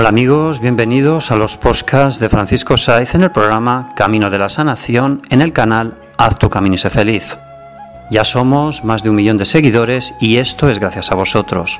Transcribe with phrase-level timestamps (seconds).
[0.00, 4.48] Hola amigos, bienvenidos a los podcasts de Francisco Saiz en el programa Camino de la
[4.48, 7.36] Sanación en el canal Haz tu camino y sé feliz.
[8.10, 11.78] Ya somos más de un millón de seguidores y esto es gracias a vosotros.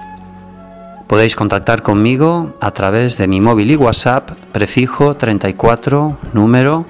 [1.07, 6.85] Podéis contactar conmigo a través de mi móvil y WhatsApp prefijo 34 número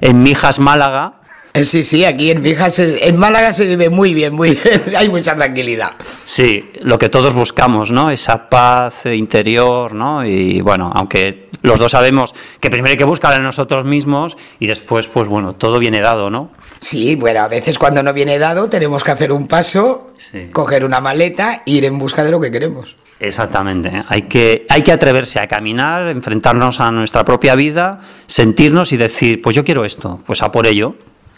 [0.00, 1.14] en Mijas, Málaga.
[1.54, 5.08] Eh, Sí, sí, aquí en Mijas, en Málaga se vive muy bien, muy bien, hay
[5.08, 5.92] mucha tranquilidad.
[6.24, 8.10] Sí, lo que todos buscamos, ¿no?
[8.10, 10.24] Esa paz interior, ¿no?
[10.24, 14.66] Y bueno, aunque los dos sabemos que primero hay que buscar en nosotros mismos y
[14.66, 16.50] después, pues bueno, todo viene dado, ¿no?
[16.80, 20.48] Sí, bueno, a veces cuando no viene dado tenemos que hacer un paso, Sí.
[20.52, 22.96] coger una maleta e ir en busca de lo que queremos.
[23.18, 24.02] Exactamente.
[24.08, 29.40] Hay que, hay que atreverse a caminar, enfrentarnos a nuestra propia vida, sentirnos y decir,
[29.42, 30.96] pues yo quiero esto, pues a por ello.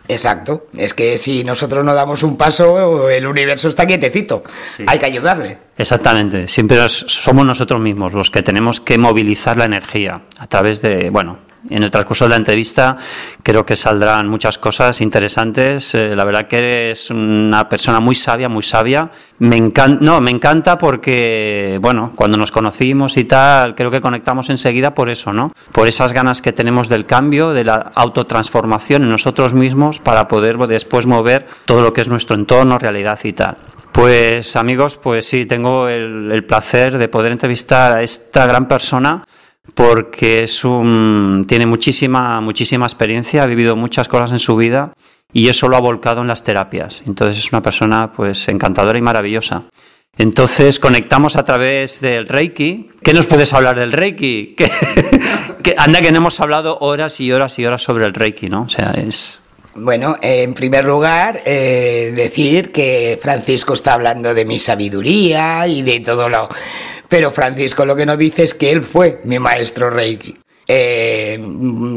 [0.09, 4.43] Exacto, es que si nosotros no damos un paso, el universo está quietecito,
[4.77, 4.85] Sí.
[4.87, 5.59] hay que ayudarle.
[5.77, 6.49] Exactamente.
[6.49, 11.39] Siempre somos nosotros mismos los que tenemos que movilizar la energía a través de, bueno,
[11.69, 12.97] en el transcurso de la entrevista
[13.43, 15.95] creo que saldrán muchas cosas interesantes.
[15.95, 19.11] Eh, la verdad que eres una persona muy sabia, muy sabia.
[19.39, 24.51] Me encanta, no, me encanta porque, bueno, cuando nos conocimos y tal, creo que conectamos
[24.51, 25.51] enseguida por eso, ¿no?
[25.73, 30.59] Por esas ganas que tenemos del cambio, de la autotransformación en nosotros mismos para poder
[30.59, 33.57] después mover todo lo que es nuestro entorno, realidad y tal.
[33.93, 39.25] Pues amigos, pues sí, tengo el, el placer de poder entrevistar a esta gran persona
[39.75, 44.93] porque es un, tiene muchísima, muchísima experiencia, ha vivido muchas cosas en su vida
[45.33, 47.03] y eso lo ha volcado en las terapias.
[47.07, 49.65] Entonces es una persona pues encantadora y maravillosa.
[50.17, 52.91] Entonces conectamos a través del Reiki.
[53.03, 54.57] ¿Qué nos puedes hablar del Reiki?
[55.77, 58.63] Anda que no hemos hablado horas y horas y horas sobre el Reiki, ¿no?
[58.63, 59.41] O sea, es...
[59.77, 66.01] Bueno, en primer lugar, eh, decir que Francisco está hablando de mi sabiduría y de
[66.01, 66.49] todo lo...
[67.09, 70.37] Pero Francisco lo que no dice es que él fue mi maestro Reiki.
[70.67, 71.41] Eh,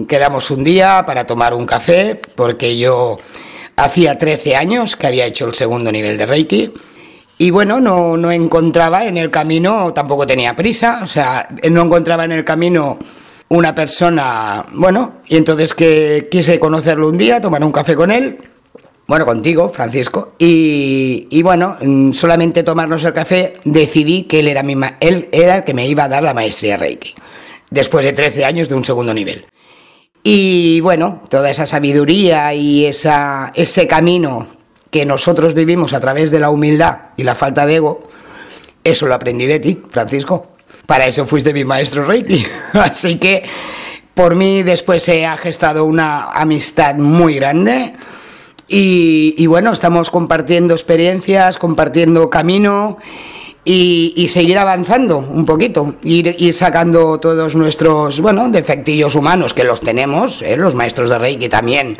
[0.07, 3.19] quedamos un día para tomar un café porque yo
[3.75, 6.73] hacía 13 años que había hecho el segundo nivel de Reiki
[7.41, 12.23] y bueno, no, no encontraba en el camino, tampoco tenía prisa, o sea, no encontraba
[12.23, 12.99] en el camino
[13.49, 18.37] una persona, bueno, y entonces que quise conocerlo un día, tomar un café con él,
[19.11, 24.73] bueno, contigo, Francisco, y, bueno, mm, solamente tomarnos el café decidí que él era, mi
[25.01, 27.13] él era el que me iba a dar la maestría Reiki,
[27.69, 29.47] después de 13 años de un segundo nivel.
[30.23, 34.47] Y bueno, toda esa sabiduría y esa, ese camino
[34.89, 38.07] que nosotros vivimos a través de la humildad y la falta de ego,
[38.81, 40.53] eso lo aprendí de ti, Francisco.
[40.85, 42.45] Para eso fuiste mi maestro Reiki.
[42.75, 43.43] Así que
[44.13, 47.91] por mí después se ha gestado una amistad muy grande.
[48.73, 52.97] Y, bueno, estamos compartiendo experiencias, compartiendo camino
[53.65, 60.41] y, seguir avanzando un poquito, ir, sacando todos nuestros, bueno, defectillos humanos que los tenemos,
[60.41, 60.55] ¿eh?
[60.55, 61.97] los maestros de Reiki también.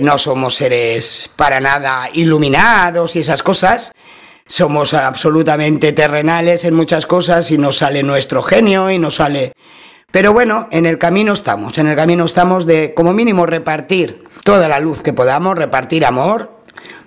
[0.00, 3.90] No somos seres para nada iluminados y esas cosas.
[4.46, 9.54] Somos absolutamente terrenales en muchas cosas y nos sale nuestro genio y nos sale...
[10.12, 14.68] Pero bueno, en el camino estamos, en el camino estamos de como mínimo repartir toda
[14.68, 16.60] la luz que podamos, repartir amor,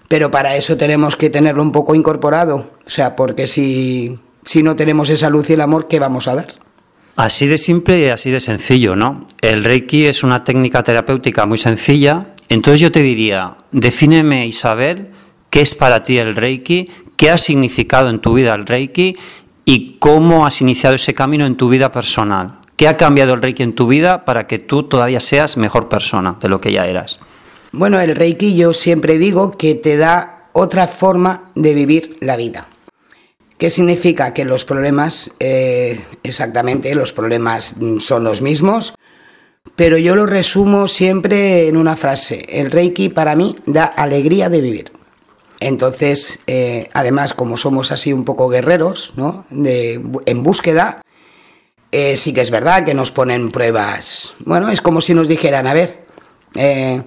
[0.09, 2.71] pero para eso tenemos que tenerlo un poco incorporado.
[2.85, 6.35] O sea, porque si, si no tenemos esa luz y el amor, ¿qué vamos a
[6.35, 6.47] dar?
[7.15, 9.27] Así de simple y así de sencillo, ¿no?
[9.41, 12.33] El Reiki es una técnica terapéutica muy sencilla.
[12.49, 15.11] Entonces yo te diría, defíneme, Isabel,
[15.49, 19.17] qué es para ti el Reiki, qué ha significado en tu vida el Reiki
[19.65, 22.59] y cómo has iniciado ese camino en tu vida personal.
[22.77, 26.37] ¿Qué ha cambiado el Reiki en tu vida para que tú todavía seas mejor persona
[26.39, 27.19] de lo que ya eras?
[27.71, 32.67] Bueno, el Reiki yo siempre digo que te da otra forma de vivir la vida.
[33.57, 34.31] ¿Qué significa?
[34.31, 38.93] Que los problemas, eh, exactamente, los problemas son los mismos,
[39.75, 42.45] pero yo lo resumo siempre en una frase.
[42.47, 44.91] El Reiki para mí da alegría de vivir.
[45.59, 49.45] Entonces, eh, además, como somos así un poco guerreros, ¿no?
[49.49, 51.01] De, en búsqueda,
[51.91, 54.33] eh, sí que es verdad que nos ponen pruebas.
[54.45, 56.05] Bueno, es como si nos dijeran, a ver,
[56.55, 57.01] eh,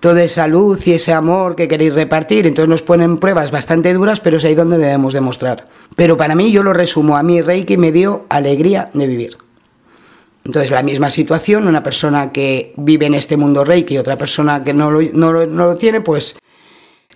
[0.00, 4.20] toda esa luz y ese amor que queréis repartir, entonces nos ponen pruebas bastante duras,
[4.20, 5.68] pero es ahí donde debemos demostrar.
[5.96, 9.38] Pero para mí, yo lo resumo, a mí Reiki me dio alegría de vivir.
[10.44, 14.62] Entonces, la misma situación, una persona que vive en este mundo reiki y otra persona
[14.62, 16.36] que no lo, no lo, tiene, pues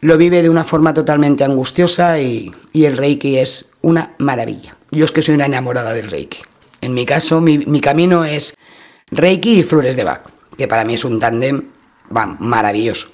[0.00, 4.76] lo vive de una forma totalmente angustiosa y, el reiki es una maravilla.
[4.90, 6.38] Yo es que soy una enamorada del reiki.
[6.80, 8.54] En mi caso, mi, mi camino es
[9.10, 10.22] reiki y flores de Bach,
[10.56, 11.64] que para mí es un tándem
[12.10, 13.08] maravilloso.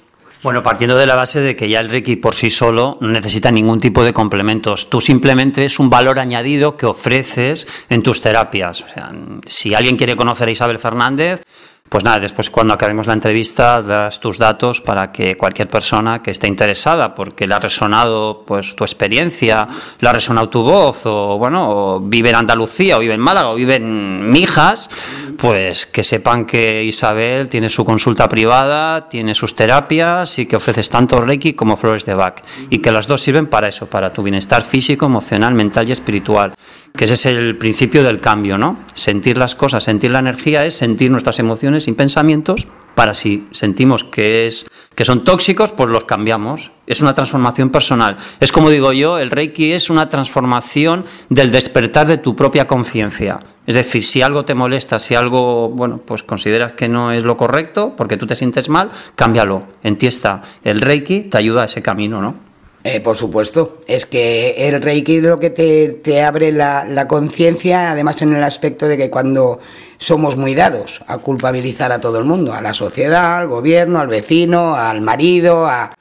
[0.45, 3.49] Bueno, partiendo de la base de que ya el Reiki por sí solo no necesita
[3.49, 4.91] ningún tipo de complementos.
[4.91, 8.83] Tú simplemente es un valor añadido que ofreces en tus terapias.
[8.83, 9.11] O sea,
[9.47, 11.41] si alguien quiere conocer a Isabel Fernández,
[11.87, 16.31] pues nada, después cuando acabemos la entrevista das tus datos para que cualquier persona que
[16.31, 19.67] esté interesada, porque le ha resonado pues tu experiencia,
[19.99, 23.55] le ha resonado tu voz, o bueno, vive en Andalucía, o vive en Málaga, o
[23.55, 24.89] vive en Mijas,
[25.37, 30.89] pues que sepan que Isabel tiene su consulta privada, tiene sus terapias y que ofreces
[30.89, 32.41] tanto Reiki como flores de Bach.
[32.71, 36.55] Y que las dos sirven para eso, para tu bienestar físico, emocional, mental y espiritual
[36.95, 38.79] que ese es el principio del cambio, ¿no?
[38.93, 44.03] Sentir las cosas, sentir la energía es sentir nuestras emociones y pensamientos para si sentimos
[44.03, 44.65] que es
[44.95, 46.71] que son tóxicos, pues los cambiamos.
[46.87, 48.15] Es una transformación personal.
[48.39, 53.41] Es como digo yo, el Reiki es una transformación del despertar de tu propia conciencia.
[53.67, 57.35] Es decir, si algo te molesta, si algo, bueno, pues consideras que no es lo
[57.35, 59.63] correcto, porque tú te sientes mal, cámbialo.
[59.83, 60.41] En ti está.
[60.63, 62.44] El Reiki te ayuda a ese camino, ¿no?
[62.87, 68.35] Eh, por supuesto, es que el Reiki lo que te, abre la, conciencia, además en
[68.35, 69.59] el aspecto de que cuando
[69.97, 74.07] somos muy dados a culpabilizar a todo el mundo, a la sociedad, al gobierno, al
[74.07, 75.95] vecino, al marido, a...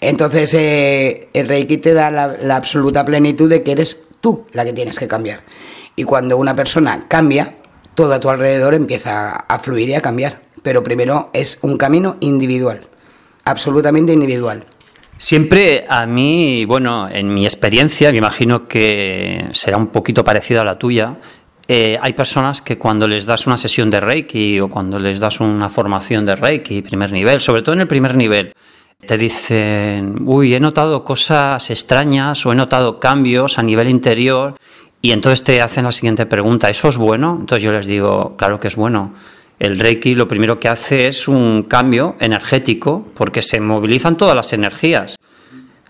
[0.00, 4.74] Entonces eh, el Reiki te da la, absoluta plenitud de que eres tú la que
[4.74, 5.40] tienes que cambiar.
[5.96, 7.54] Y cuando una persona cambia,
[7.94, 10.42] todo a tu alrededor empieza a fluir y a cambiar.
[10.62, 12.86] Pero primero es un camino individual,
[13.46, 14.66] absolutamente individual.
[15.16, 20.64] Siempre a mí, bueno, en mi experiencia, me imagino que será un poquito parecida a
[20.64, 21.16] la tuya,
[21.68, 25.40] eh, hay personas que cuando les das una sesión de Reiki o cuando les das
[25.40, 28.52] una formación de Reiki, primer nivel, sobre todo en el primer nivel,
[29.06, 34.56] te dicen, uy, he notado cosas extrañas o he notado cambios a nivel interior
[35.00, 37.36] y entonces te hacen la siguiente pregunta, ¿eso es bueno?
[37.40, 39.14] Entonces yo les digo, claro que es bueno
[39.62, 44.52] el Reiki lo primero que hace es un cambio energético porque se movilizan todas las
[44.52, 45.14] energías.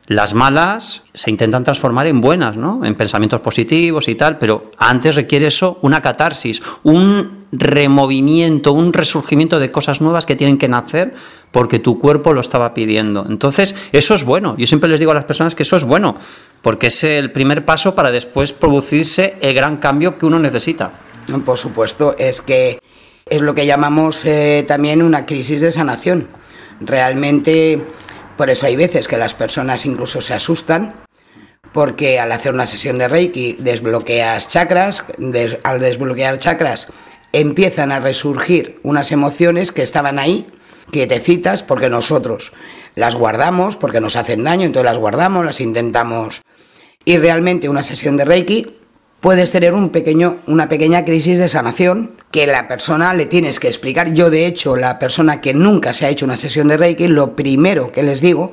[0.07, 2.85] Las malas se intentan transformar en buenas, ¿no?
[2.85, 9.59] En pensamientos positivos y tal, pero antes requiere eso una catarsis, un removimiento, un resurgimiento
[9.59, 11.15] de cosas nuevas que tienen que nacer
[11.51, 13.25] porque tu cuerpo lo estaba pidiendo.
[13.27, 14.55] Entonces, eso es bueno.
[14.59, 16.17] Yo siempre les digo a las personas que eso es bueno,
[16.61, 20.93] porque es el primer paso para después producirse el gran cambio que uno necesita.
[21.47, 22.79] Por supuesto, es que
[23.33, 26.29] es lo que llamamos eh, también una crisis de sanación.
[26.81, 27.83] Realmente,
[28.37, 30.97] por eso hay veces que las personas incluso se asustan,
[31.73, 35.07] porque al hacer una sesión de Reiki desbloqueas chakras,
[35.63, 36.89] al desbloquear chakras
[37.33, 40.47] empiezan a resurgir unas emociones que estaban ahí,
[40.91, 42.53] que te citas, porque nosotros
[42.97, 46.43] las guardamos, porque nos hacen daño, entonces las guardamos, las intentamos.
[47.07, 48.77] Y realmente una sesión de Reiki
[49.23, 53.69] puedes tener un pequeño, una pequeña crisis de sanación que la persona le tienes que
[53.69, 54.13] explicar.
[54.13, 57.37] Yo, de hecho, la persona que nunca se ha hecho una sesión de Reiki, lo
[57.37, 58.53] primero que les digo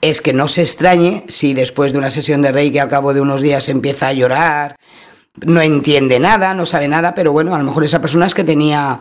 [0.00, 3.20] es que no se extrañe si después de una sesión de Reiki al cabo de
[3.20, 4.76] unos días empieza a llorar,
[5.46, 8.44] no entiende nada, no sabe nada, pero bueno, a lo mejor esa persona es que
[8.44, 9.00] tenía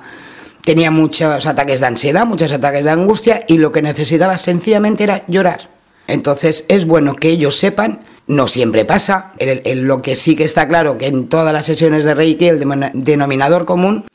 [0.63, 5.23] tenía muchos ataques de ansiedad, muchos ataques de angustia y lo que necesitaba sencillamente era
[5.27, 5.71] llorar.
[6.05, 9.33] Entonces es bueno que ellos sepan no siempre pasa.
[9.65, 12.59] lo que sí que está claro que en todas las sesiones de Reiki el
[12.93, 14.05] denominador común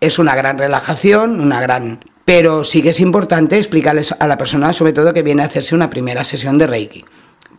[0.00, 2.00] es una gran relajación, una gran...
[2.24, 5.76] Pero sí que es importante explicarles a la persona, sobre todo que viene a hacerse
[5.76, 7.04] una primera sesión de Reiki.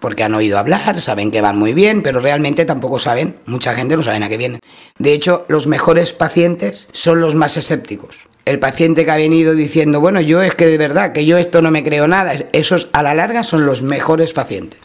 [0.01, 3.96] Porque han oído hablar, saben que van muy bien, pero realmente tampoco saben, mucha gente
[3.96, 4.60] no sabe a qué vienen.
[5.00, 8.27] De hecho, los mejores pacientes son los más escépticos.
[8.44, 11.62] El paciente que ha venido diciendo, bueno, yo es que de verdad, que yo esto
[11.62, 14.82] no me creo nada, esos a la larga son los mejores pacientes.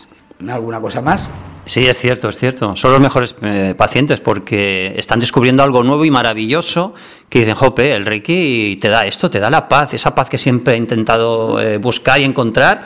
[0.49, 1.29] ¿Alguna cosa más?
[1.65, 2.75] Sí, es cierto, es cierto.
[2.75, 6.95] Son los mejores eh, pacientes porque están descubriendo algo nuevo y maravilloso
[7.29, 10.39] que dicen, jope, el Reiki te da esto, te da la paz, esa paz que
[10.39, 12.85] siempre he intentado eh, buscar y encontrar.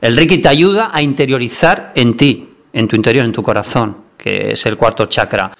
[0.00, 4.52] El Reiki te ayuda a interiorizar en ti, en tu interior, en tu corazón, que
[4.52, 5.52] es el cuarto chakra.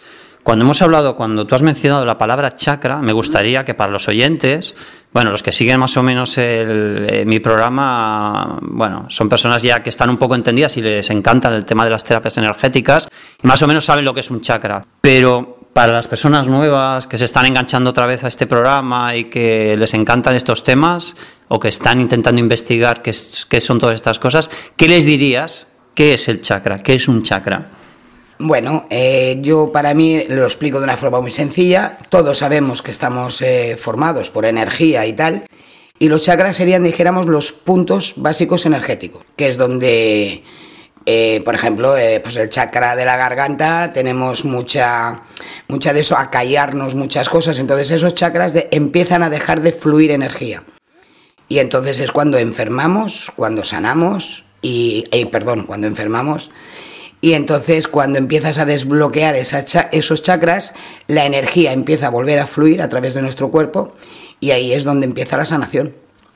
[0.42, 4.08] Cuando hemos hablado, cuando tú has mencionado la palabra chakra, me gustaría que para los
[4.08, 4.76] oyentes,
[5.14, 9.90] bueno, los que siguen más o menos eh, mi programa, bueno, son personas ya que
[9.90, 13.06] están un poco entendidas y les encanta el tema de las terapias energéticas
[13.40, 14.84] y más o menos saben lo que es un chakra.
[15.00, 19.24] Pero para las personas nuevas que se están enganchando otra vez a este programa y
[19.24, 21.14] que les encantan estos temas
[21.46, 23.12] o que están intentando investigar qué
[23.60, 25.68] son todas estas cosas, ¿qué les dirías?
[25.94, 26.82] ¿Qué es el chakra?
[26.82, 27.70] ¿Qué es un chakra?
[28.38, 31.98] Bueno, eh, yo para mí lo explico de una forma muy sencilla.
[32.08, 35.44] Todos sabemos que estamos eh, formados por energía y tal.
[35.98, 40.42] Y los chakras serían, dijéramos, los puntos básicos energéticos, que es donde,
[41.06, 45.22] eh, por ejemplo, pues el chakra de la garganta, tenemos mucha,
[45.68, 47.60] mucha de eso, a callarnos muchas cosas.
[47.60, 50.64] Entonces esos chakras empiezan a dejar de fluir energía.
[51.48, 56.50] Y entonces es cuando enfermamos, cuando sanamos, y, perdón, cuando enfermamos
[57.24, 60.74] y entonces cuando empiezas a desbloquear esos chakras,
[61.06, 63.94] la energía empieza a volver a fluir a través de nuestro cuerpo
[64.40, 65.94] y ahí es donde empieza la sanación.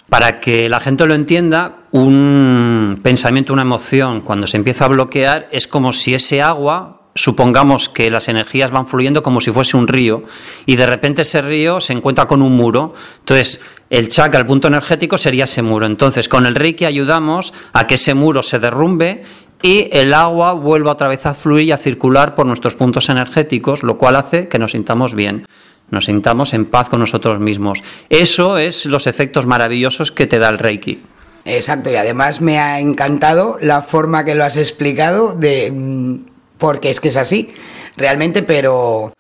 [0.09, 5.47] Para que la gente lo entienda, un pensamiento, una emoción, cuando se empieza a bloquear,
[5.53, 9.89] es como si ese agua, supongamos que las energías van fluyendo como si fuese un
[9.89, 10.23] río,
[10.65, 12.95] y de repente ese río se encuentra con un muro.
[13.19, 15.85] Entonces, el chakra, el punto energético, sería ese muro.
[15.85, 19.25] Entonces, con el Reiki ayudamos a que ese muro se derrumbe
[19.63, 23.83] y el agua vuelve otra vez a fluir y a circular por nuestros puntos energéticos,
[23.83, 25.47] lo cual hace que nos sintamos bien,
[25.91, 27.83] nos sintamos en paz con nosotros mismos.
[28.09, 31.03] Eso es los efectos maravillosos que te da el Reiki.
[31.45, 36.17] Exacto, y además me ha encantado la forma que lo has explicado de mm,
[36.59, 37.51] porque es que es así,
[37.97, 39.15] realmente, pero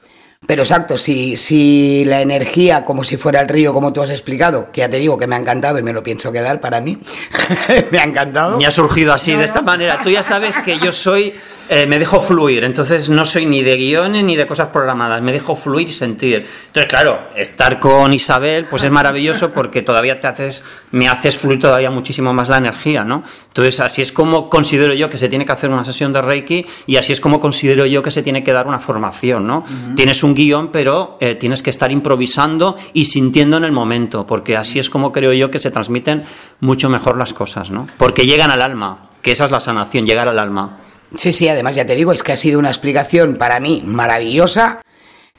[0.46, 4.70] pero exacto, si, si la energía, como si fuera el río, como tú has explicado,
[4.72, 6.98] que ya te digo que me ha encantado y me lo pienso quedar para mí,
[7.90, 8.56] me ha encantado.
[8.56, 10.00] Me ha surgido así, de esta manera.
[10.02, 11.34] Tú ya sabes que yo soy
[11.70, 15.32] eh, me dejo fluir, entonces no soy ni de guiones ni de cosas programadas, me
[15.32, 16.46] dejo fluir y sentir.
[16.66, 21.58] Entonces, claro, estar con Isabel pues es maravilloso porque todavía te haces, me haces fluir
[21.58, 23.22] todavía muchísimo más la energía, ¿no?
[23.48, 26.64] Entonces, así es como considero yo que se tiene que hacer una sesión de Reiki
[26.86, 29.64] y así es como considero yo que se tiene que dar una formación, ¿no?
[29.94, 34.56] Tienes un guion, pero eh, tienes que estar improvisando y sintiendo en el momento, porque
[34.56, 36.24] así es como creo yo que se transmiten
[36.60, 37.86] mucho mejor las cosas, ¿no?
[37.98, 40.78] Porque llegan al alma, que esa es la sanación, llegar al alma.
[41.16, 44.80] Sí, sí, además ya te digo, es que ha sido una explicación para mí maravillosa.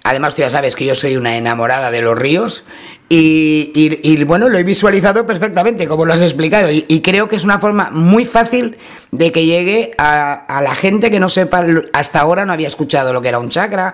[0.03, 2.63] Además, tú ya sabes que yo soy una enamorada de los ríos
[3.09, 6.71] y, bueno, lo he visualizado perfectamente, como lo has explicado.
[6.71, 8.77] Y, creo que es una forma muy fácil
[9.11, 13.11] de que llegue a, a, la gente que no sepa, hasta ahora no había escuchado
[13.11, 13.93] lo que era un chakra.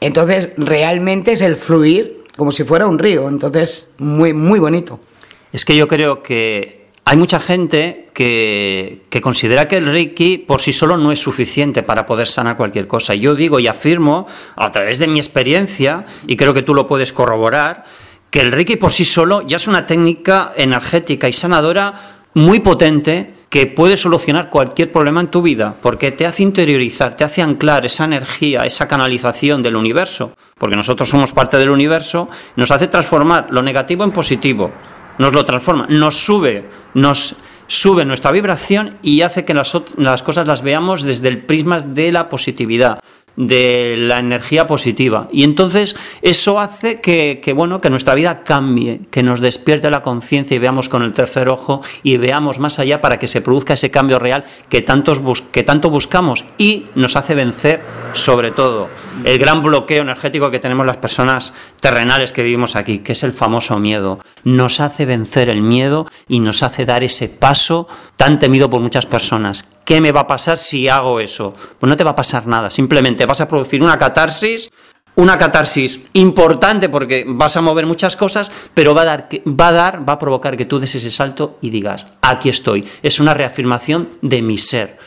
[0.00, 3.28] Entonces, realmente es el fluir como si fuera un río.
[3.28, 5.00] Entonces, muy, muy bonito.
[5.52, 10.72] Es que yo creo que hay mucha gente que, considera que el Reiki por sí
[10.72, 13.14] solo no es suficiente para poder sanar cualquier cosa.
[13.14, 14.26] Yo digo y afirmo,
[14.56, 17.84] a través de mi experiencia, y creo que tú lo puedes corroborar,
[18.30, 23.34] que el Reiki por sí solo ya es una técnica energética y sanadora muy potente
[23.48, 27.84] que puede solucionar cualquier problema en tu vida, porque te hace interiorizar, te hace anclar
[27.84, 33.48] esa energía, esa canalización del universo, porque nosotros somos parte del universo, nos hace transformar
[33.50, 34.70] lo negativo en positivo
[35.20, 37.36] nos lo transforma, nos sube, nos
[37.66, 42.10] sube nuestra vibración y hace que las, las cosas las veamos desde el prisma de
[42.10, 43.00] la positividad
[43.40, 45.28] de la energía positiva.
[45.32, 50.54] Y entonces eso hace que, bueno, que nuestra vida cambie, que nos despierte la conciencia
[50.54, 53.90] y veamos con el tercer ojo y veamos más allá para que se produzca ese
[53.90, 55.20] cambio real que, tantos
[55.50, 57.82] que tanto buscamos y nos hace vencer
[58.12, 58.90] sobre todo
[59.24, 63.32] el gran bloqueo energético que tenemos las personas terrenales que vivimos aquí, que es el
[63.32, 64.18] famoso miedo.
[64.44, 69.06] Nos hace vencer el miedo y nos hace dar ese paso tan temido por muchas
[69.06, 71.52] personas ¿qué me va a pasar si hago eso?
[71.80, 74.70] Pues no te va a pasar nada, simplemente vas a producir una catarsis,
[75.14, 79.72] una catarsis importante porque vas a mover muchas cosas, pero va a dar, va a,
[79.72, 82.86] dar, va a provocar que tú des ese salto y digas, aquí estoy.
[83.02, 84.98] Es una reafirmación de mi ser,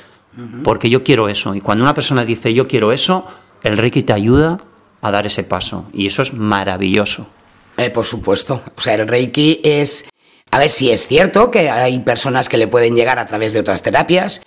[0.63, 1.53] porque yo quiero eso.
[1.53, 3.25] Y cuando una persona dice, yo quiero eso,
[3.61, 4.59] el Reiki te ayuda
[5.01, 5.87] a dar ese paso.
[5.93, 7.27] Y eso es maravilloso.
[7.75, 8.61] Eh, por supuesto.
[8.75, 10.05] O sea, el Reiki es...
[10.51, 13.59] A ver si es cierto que hay personas que le pueden llegar a través de
[13.59, 14.41] otras terapias,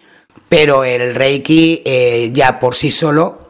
[0.49, 3.46] pero el Reiki eh, ya por sí solo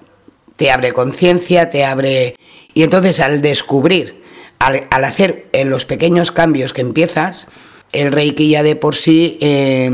[0.56, 2.36] te abre conciencia, te abre...
[2.74, 4.22] Y entonces al descubrir,
[4.58, 7.46] al, hacer en los pequeños cambios que empiezas,
[7.92, 9.90] el Reiki ya de por sí eh,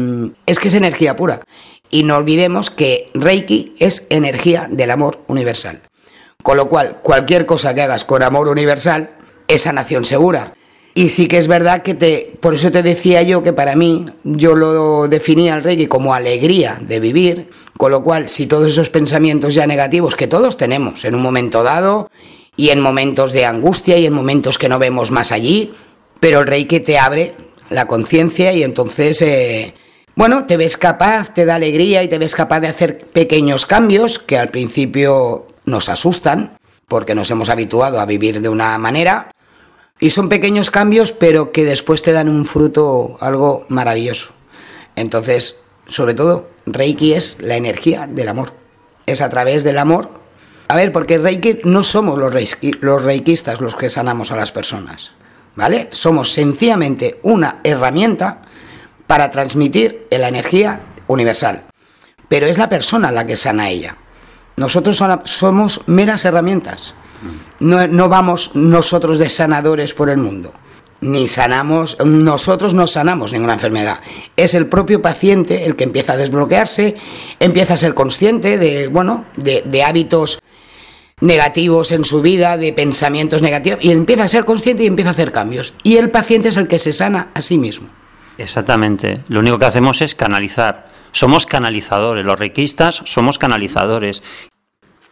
[0.47, 1.43] es que es energía pura.
[1.91, 5.83] Y no olvidemos que Reiki es energía del amor universal.
[6.43, 9.11] Con lo cual, cualquier cosa que hagas con amor universal
[9.47, 10.55] es sanación segura.
[10.95, 14.07] Y sí que es verdad que te, por eso te decía yo que para mí,
[14.25, 17.49] yo lo definía al Reiki como alegría de vivir,
[17.83, 21.65] Con lo cual, si todos esos pensamientos ya negativos que todos tenemos en un momento
[21.65, 22.09] dado
[22.57, 25.75] y en momentos de angustia y en momentos que no vemos más allí,
[26.21, 27.35] pero el Reiki te abre
[27.71, 29.75] la conciencia y entonces, eh,
[30.15, 34.21] bueno, te ves capaz, te da alegría y te ves capaz de hacer pequeños cambios
[34.21, 39.33] que al principio nos asustan porque nos hemos habituado a vivir de una manera
[39.99, 44.35] y son pequeños cambios pero que después te dan un fruto algo maravilloso.
[44.95, 45.62] Entonces,
[45.93, 48.55] sobre todo, Reiki es la energía del amor.
[49.05, 50.09] Es a través del amor.
[50.69, 54.53] A ver, porque Reiki no somos los, reiki, los reikistas los que sanamos a las
[54.53, 55.13] personas.
[55.55, 55.89] ¿Vale?
[55.91, 58.41] Somos sencillamente una herramienta
[59.07, 61.65] para transmitir la energía universal.
[62.27, 63.97] Pero es la persona la que sana a ella.
[64.57, 66.95] Nosotros somos meras herramientas.
[67.61, 70.55] No, no vamos nosotros de sanadores por el mundo
[71.03, 74.01] ni sanamos, nosotros no sanamos ninguna enfermedad.
[74.37, 76.97] Es el propio paciente el que empieza a desbloquearse,
[77.41, 80.39] empieza a ser consciente de, bueno, de, hábitos
[81.21, 85.13] negativos en su vida, de pensamientos negativos, y empieza a ser consciente y empieza a
[85.13, 85.75] hacer cambios.
[85.83, 87.89] Y el paciente es el que se sana a sí mismo.
[88.39, 89.21] Exactamente.
[89.29, 90.87] Lo único que hacemos es canalizar.
[91.11, 92.25] Somos canalizadores.
[92.25, 94.23] Los reikistas somos canalizadores.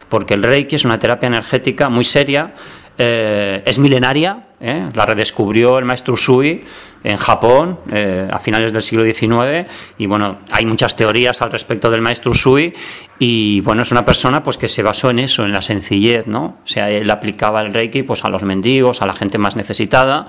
[0.09, 2.53] Porque el reiki es una terapia energética muy seria
[2.97, 4.83] eh, es milenaria, ¿eh?
[4.93, 6.63] la redescubrió el maestro Usui
[7.03, 9.67] en Japón eh, a finales del siglo XIX
[9.97, 12.73] y bueno, hay muchas teorías al respecto del maestro Usui
[13.17, 16.59] y bueno, es una persona pues que se basó en eso, en la sencillez, ¿no?
[16.63, 20.27] O sea, él aplicaba el Reiki pues a los mendigos, a la gente más necesitada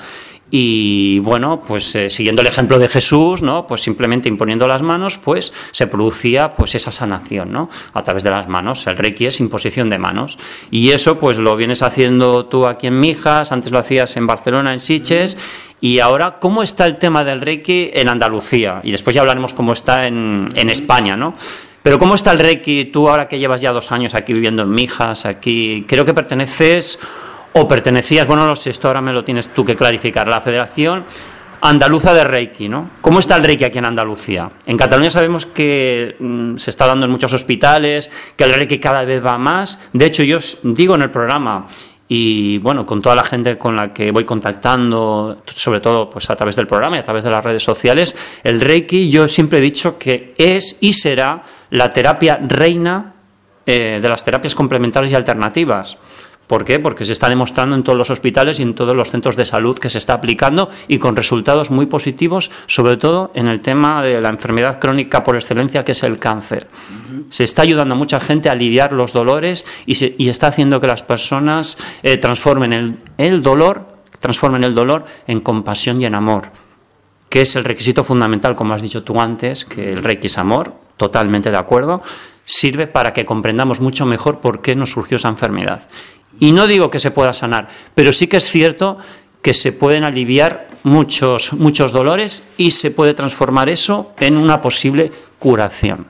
[0.54, 3.66] y bueno, pues eh, siguiendo el ejemplo de Jesús, ¿no?
[3.66, 7.70] Pues simplemente imponiendo las manos, pues se producía pues esa sanación, ¿no?
[7.94, 8.86] A través de las manos.
[8.86, 10.36] El Reiki es imposición de manos.
[10.70, 14.74] Y eso pues lo vienes haciendo tú aquí en Mijas, antes lo hacías en Barcelona,
[14.74, 15.38] en Siches,
[15.80, 18.82] y ahora, ¿cómo está el tema del Reiki en Andalucía?
[18.84, 21.34] Y después ya hablaremos cómo está en, en España, ¿no?
[21.82, 24.70] Pero ¿cómo está el Reiki tú ahora que llevas ya dos años aquí viviendo en
[24.70, 25.86] Mijas, aquí?
[25.88, 26.98] Creo que perteneces
[27.54, 31.04] o pertenecías, bueno, no sé, esto ahora me lo tienes tú que clarificar, la Federación
[31.64, 32.90] Andaluza de Reiki, ¿no?
[33.00, 34.50] ¿Cómo está el Reiki aquí en Andalucía?
[34.66, 39.04] En Cataluña sabemos que mm, se está dando en muchos hospitales, que el Reiki cada
[39.04, 39.78] vez va más.
[39.92, 41.68] De hecho, yo os digo en el programa,
[42.08, 46.34] y bueno, con toda la gente con la que voy contactando, sobre todo pues a
[46.34, 49.62] través del programa y a través de las redes sociales, el Reiki yo siempre he
[49.62, 53.14] dicho que es y será la terapia reina
[53.64, 55.96] eh, de las terapias complementarias y alternativas.
[56.52, 56.78] ¿Por qué?
[56.78, 59.78] Porque se está demostrando en todos los hospitales y en todos los centros de salud
[59.78, 64.20] que se está aplicando y con resultados muy positivos, sobre todo en el tema de
[64.20, 66.68] la enfermedad crónica por excelencia que es el cáncer.
[67.30, 71.02] Se está ayudando a mucha gente a aliviar los dolores y, está haciendo que las
[71.02, 73.88] personas eh, transformen el, el dolor,
[74.20, 76.52] transformen el dolor en compasión y en amor
[77.30, 80.74] que es el requisito fundamental, como has dicho tú antes, que el Reiki es amor,
[80.98, 82.02] totalmente de acuerdo,
[82.44, 85.88] sirve para que comprendamos mucho mejor por qué nos surgió esa enfermedad.
[86.42, 88.98] Y no digo que se pueda sanar, pero sí que es cierto
[89.42, 95.12] que se pueden aliviar muchos, muchos dolores y se puede transformar eso en una posible
[95.38, 96.08] curación.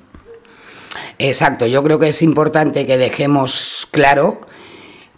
[1.19, 4.41] Exacto, yo creo que es importante que dejemos claro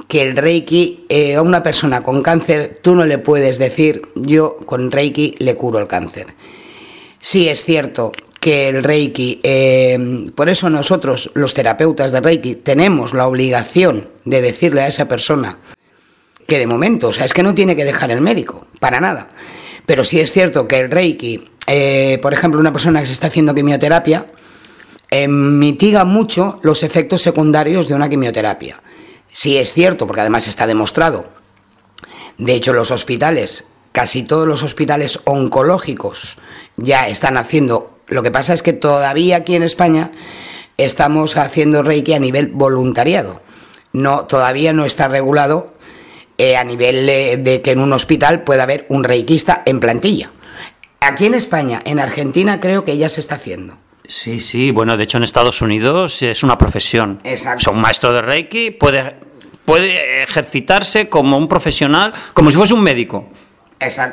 [0.08, 4.56] que el Reiki eh, a una persona con cáncer tú no le puedes decir yo
[4.66, 6.26] con Reiki le curo el cáncer.
[7.20, 8.10] Sí es cierto
[8.44, 14.42] que el Reiki, eh, por eso nosotros, los terapeutas de Reiki, tenemos la obligación de
[14.42, 15.56] decirle a esa persona
[16.46, 19.28] que de momento, o sea, es que no tiene que dejar el médico, para nada.
[19.86, 23.28] Pero sí es cierto que el Reiki, eh, por ejemplo, una persona que se está
[23.28, 24.26] haciendo quimioterapia,
[25.10, 28.82] eh, mitiga mucho los efectos secundarios de una quimioterapia.
[29.32, 31.30] Sí es cierto, porque además está demostrado.
[32.36, 36.36] De hecho, los hospitales, casi todos los hospitales oncológicos,
[36.76, 40.12] ya están haciendo lo que pasa es que todavía aquí en España
[40.76, 43.42] estamos haciendo Reiki a nivel voluntariado.
[43.92, 45.74] No, todavía no está regulado
[46.38, 50.30] eh, a nivel de, que en un hospital pueda haber un reikista en plantilla.
[51.00, 53.78] Aquí en España, en Argentina creo que ya se está haciendo.
[54.06, 57.18] Sí, sí, bueno, de hecho en Estados Unidos es una profesión.
[57.24, 57.72] Exacto.
[57.72, 59.16] un maestro de Reiki puede,
[59.64, 63.28] puede ejercitarse como un profesional, como si fuese un médico.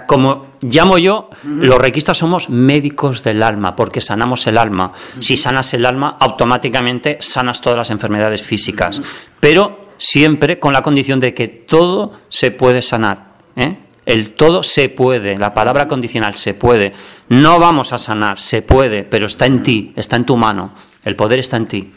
[0.07, 4.93] Como llamo yo, los requistas somos médicos del alma, porque sanamos el alma.
[5.19, 9.01] Si sanas el alma, automáticamente sanas todas las enfermedades físicas.
[9.39, 13.35] Pero siempre con la condición de que todo se puede sanar.
[13.55, 13.77] ¿eh?
[14.05, 16.93] El todo se puede, la palabra condicional se puede.
[17.29, 20.73] No vamos a sanar, se puede, pero está en ti, está en tu mano.
[21.03, 21.93] El poder está en ti.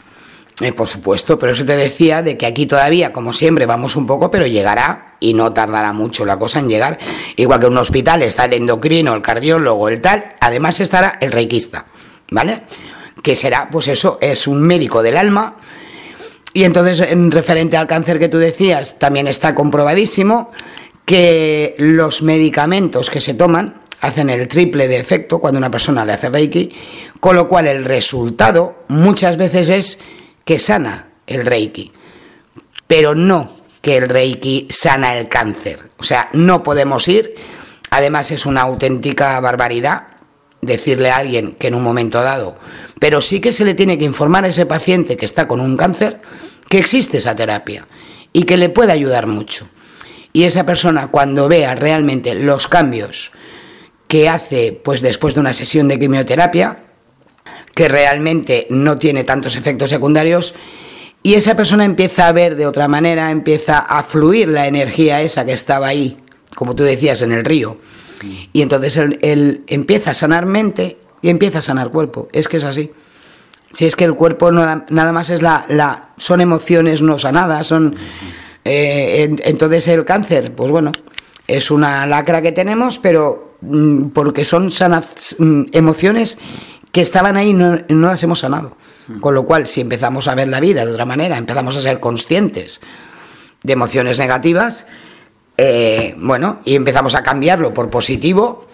[0.61, 4.07] Eh, por supuesto, pero eso te decía de que aquí todavía, como siempre, vamos un
[4.07, 6.97] poco, pero llegará y no tardará mucho la cosa en llegar.
[7.35, 11.85] Igual que un hospital está el endocrino, el cardiólogo, el tal, además estará el reikista,
[12.31, 12.61] ¿vale?
[13.25, 15.55] que será, pues eso, es un médico del alma.
[16.53, 20.51] Y entonces, en referente al cáncer que tú decías, también está comprobadísimo
[21.05, 26.13] que los medicamentos que se toman hacen el triple de efecto cuando una persona le
[26.13, 26.71] hace Reiki,
[27.19, 29.99] con lo cual el resultado muchas veces es
[30.45, 31.91] que sana el Reiki,
[32.87, 35.91] pero no que el Reiki sana el cáncer.
[35.97, 37.35] O sea, no podemos ir,
[37.89, 40.03] además es una auténtica barbaridad
[40.61, 42.55] decirle a alguien que en un momento dado,
[42.99, 45.77] pero sí que se le tiene que informar a ese paciente que está con un
[45.77, 46.21] cáncer
[46.69, 47.87] que existe esa terapia
[48.33, 49.67] y que le puede ayudar mucho.
[50.33, 53.31] Y esa persona cuando vea realmente los cambios
[54.07, 56.84] que hace pues después de una sesión de quimioterapia,
[57.75, 60.55] que realmente no tiene tantos efectos secundarios,
[61.21, 65.43] y esa persona empieza a ver de otra manera, empieza a fluir la energía esa
[65.43, 66.19] que estaba ahí,
[66.55, 67.79] como tú decías, en el río.
[68.53, 72.29] Y entonces él, empieza a sanar mente y empieza a sanar cuerpo.
[72.31, 72.91] Es que es así.
[73.71, 77.95] Si es que el cuerpo nada más es la, la, son emociones no sanadas, son
[78.63, 80.91] eh, entonces el cáncer, pues bueno,
[81.47, 86.37] es una lacra que tenemos, pero mm, porque son sanas, mm, emociones
[86.95, 88.77] que estaban ahí no, no las hemos sanado.
[89.19, 91.99] Con lo cual, si empezamos a ver la vida de otra manera, empezamos a ser
[91.99, 92.79] conscientes
[93.63, 94.85] de emociones negativas,
[95.57, 98.65] eh, bueno, y empezamos a cambiarlo por positivo,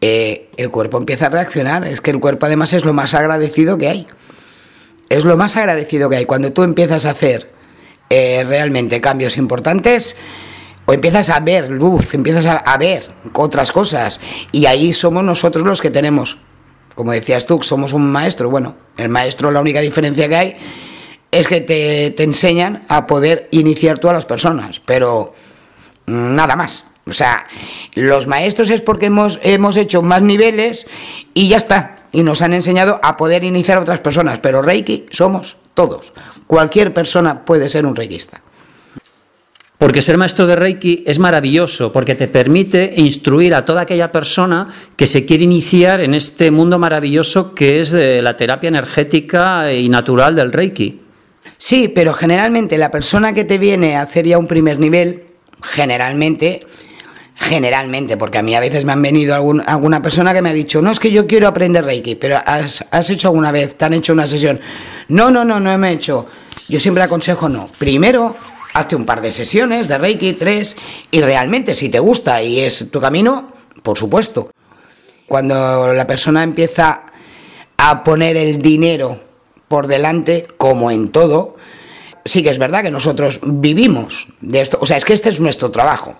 [0.00, 1.86] eh, el cuerpo empieza a reaccionar.
[1.86, 4.08] Es que el cuerpo además es lo más agradecido que hay.
[5.08, 6.24] Es lo más agradecido que hay.
[6.24, 7.52] Cuando tú empiezas a hacer
[8.08, 10.16] eh, realmente cambios importantes,
[10.86, 14.18] o empiezas a ver luz, empiezas a, ver otras cosas,
[14.50, 16.38] y ahí somos nosotros los que tenemos
[16.94, 18.50] como decías tú, somos un maestro.
[18.50, 20.56] Bueno, el maestro, la única diferencia que hay
[21.30, 25.34] es que te, enseñan a poder iniciar tú a las personas, pero
[26.06, 26.84] nada más.
[27.06, 27.46] O sea,
[27.94, 30.86] los maestros es porque hemos, hemos hecho más niveles
[31.34, 31.96] y ya está.
[32.12, 34.38] Y nos han enseñado a poder iniciar a otras personas.
[34.40, 36.12] Pero Reiki somos todos.
[36.46, 38.42] Cualquier persona puede ser un reikista.
[39.80, 44.68] Porque ser maestro de Reiki es maravilloso, porque te permite instruir a toda aquella persona
[44.94, 49.88] que se quiere iniciar en este mundo maravilloso que es de la terapia energética y
[49.88, 51.00] natural del Reiki.
[51.56, 55.22] Sí, pero generalmente la persona que te viene a hacer ya un primer nivel,
[55.62, 56.60] generalmente,
[57.36, 60.82] generalmente, porque a mí a veces me han venido alguna persona que me ha dicho,
[60.82, 63.94] no es que yo quiero aprender Reiki, pero has, has hecho alguna vez, te han
[63.94, 64.60] hecho una sesión.
[65.08, 66.26] No, no, no, no me he hecho.
[66.68, 67.70] Yo siempre aconsejo no.
[67.78, 68.36] Primero,
[68.80, 70.76] hazte un par de sesiones de Reiki, tres,
[71.10, 74.50] y realmente si te gusta y es tu camino, por supuesto.
[75.26, 77.02] Cuando la persona empieza
[77.76, 79.20] a poner el dinero
[79.68, 81.56] por delante, como en todo,
[82.24, 84.78] sí que es verdad que nosotros vivimos de esto.
[84.80, 86.16] O sea, es que este es nuestro trabajo.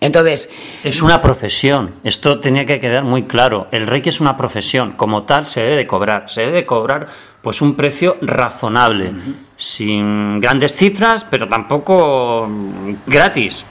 [0.00, 0.48] Entonces.
[0.82, 1.94] Es una profesión.
[2.04, 3.68] Esto tenía que quedar muy claro.
[3.70, 4.92] El Reiki es una profesión.
[4.92, 6.28] Como tal, se debe de cobrar.
[6.28, 7.06] Se debe de cobrar,
[7.42, 9.12] pues, un precio razonable
[9.56, 12.48] sin grandes cifras, pero tampoco
[13.06, 13.64] gratis.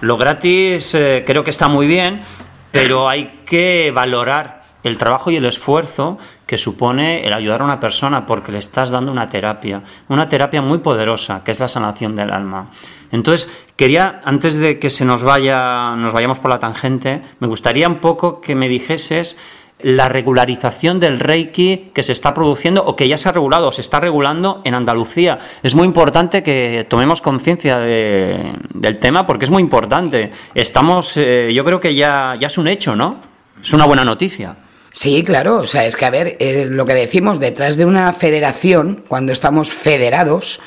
[0.00, 2.22] Lo gratis eh, creo que está muy bien,
[2.70, 7.80] pero hay que valorar el trabajo y el esfuerzo que supone el ayudar a una
[7.80, 12.14] persona porque le estás dando una terapia, una terapia muy poderosa, que es la sanación
[12.14, 12.70] del alma.
[13.10, 17.88] Entonces, quería antes de que se nos vaya nos vayamos por la tangente, me gustaría
[17.88, 19.36] un poco que me dijeses
[19.80, 23.72] la regularización del Reiki que se está produciendo o que ya se ha regulado o
[23.72, 25.38] se está regulando en Andalucía.
[25.62, 30.32] Es muy importante que tomemos conciencia de, del tema porque es muy importante.
[30.54, 33.20] Estamos, eh, yo creo que ya, ya es un hecho, ¿no?
[33.62, 34.56] Es una buena noticia.
[34.92, 38.14] Sí, claro, o sea, es que a ver, eh, lo que decimos detrás de una
[38.14, 40.58] federación, cuando estamos federados,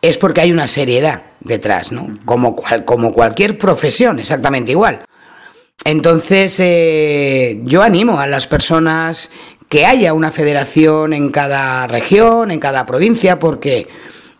[0.00, 2.08] es porque hay una seriedad detrás, ¿no?
[2.24, 5.04] Como, cual, como cualquier profesión, exactamente igual.
[5.84, 9.30] Entonces, eh, yo animo a las personas
[9.68, 13.88] que haya una federación en cada región, en cada provincia, porque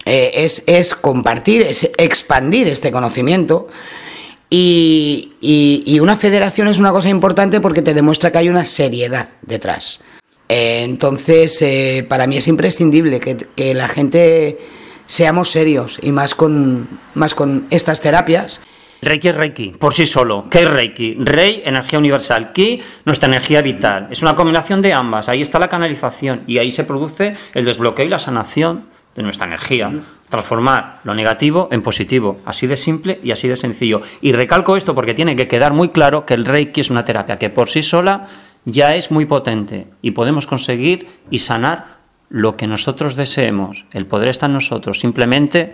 [0.05, 3.68] eh, es, es, compartir, es expandir este conocimiento.
[4.51, 10.01] Y, una federación es una cosa importante porque te demuestra que hay una seriedad detrás.
[10.49, 11.64] Eh, entonces,
[12.09, 14.59] para mí es imprescindible que, que la gente
[15.07, 18.61] seamos serios y más con, más con estas terapias
[19.05, 20.47] Reiki es Reiki, por sí solo.
[20.49, 21.17] ¿Qué es Reiki?
[21.19, 22.53] Rei, energía universal.
[22.53, 24.07] Ki, nuestra energía vital.
[24.12, 25.29] Es una combinación de ambas.
[25.29, 28.85] Ahí está la canalización y ahí se produce el desbloqueo y la sanación
[29.17, 29.93] de nuestra energía.
[30.29, 32.38] Transformar lo negativo en positivo.
[32.45, 34.03] Así de simple y así de sencillo.
[34.21, 37.38] Y recalco esto porque tiene que quedar muy claro que el Reiki es una terapia
[37.38, 38.27] que por sí sola
[38.65, 43.85] ya es muy potente y podemos conseguir y sanar lo que nosotros deseemos.
[43.93, 45.01] El poder está en nosotros.
[45.01, 45.73] Simplemente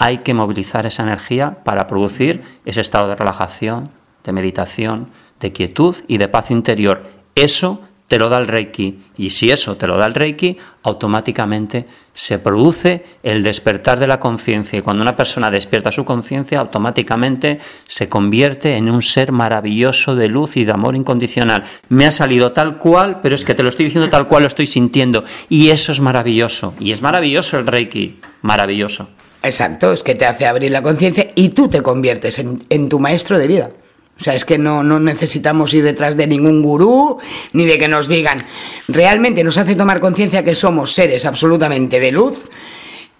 [0.00, 3.90] hay que movilizar esa energía para producir ese estado de relajación,
[4.24, 5.08] de meditación,
[5.40, 7.04] de quietud y de paz interior.
[7.34, 8.98] Eso te lo da el Reiki.
[9.18, 14.18] Y si eso te lo da el Reiki, automáticamente se produce el despertar de la
[14.18, 14.78] conciencia.
[14.78, 20.28] Y cuando una persona despierta su conciencia, automáticamente se convierte en un ser maravilloso de
[20.28, 21.64] luz y de amor incondicional.
[21.90, 24.48] Me ha salido tal cual, pero es que te lo estoy diciendo tal cual lo
[24.48, 25.24] estoy sintiendo.
[25.50, 26.72] Y eso es maravilloso.
[26.80, 28.18] Y es maravilloso el Reiki.
[28.40, 29.08] Maravilloso.
[29.42, 33.38] Exacto, es que te hace abrir la conciencia y tú te conviertes en, tu maestro
[33.38, 33.70] de vida.
[34.18, 37.18] O sea, es que no, no necesitamos ir detrás de ningún gurú,
[37.54, 38.44] ni de que nos digan.
[38.86, 42.50] Realmente nos hace tomar conciencia que somos seres absolutamente de luz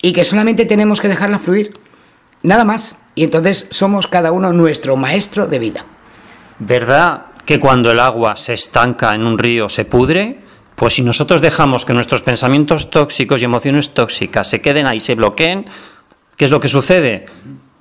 [0.02, 1.72] y que solamente tenemos que dejarla fluir.
[2.42, 2.96] Nada más.
[3.14, 5.84] Y entonces somos cada uno nuestro maestro de vida.
[6.58, 10.40] ¿Verdad que cuando el agua se estanca en un río se pudre?
[10.76, 15.14] Pues si nosotros dejamos que nuestros pensamientos tóxicos y emociones tóxicas se queden ahí, se
[15.14, 15.66] bloqueen,
[16.40, 17.26] ¿qué es lo que sucede?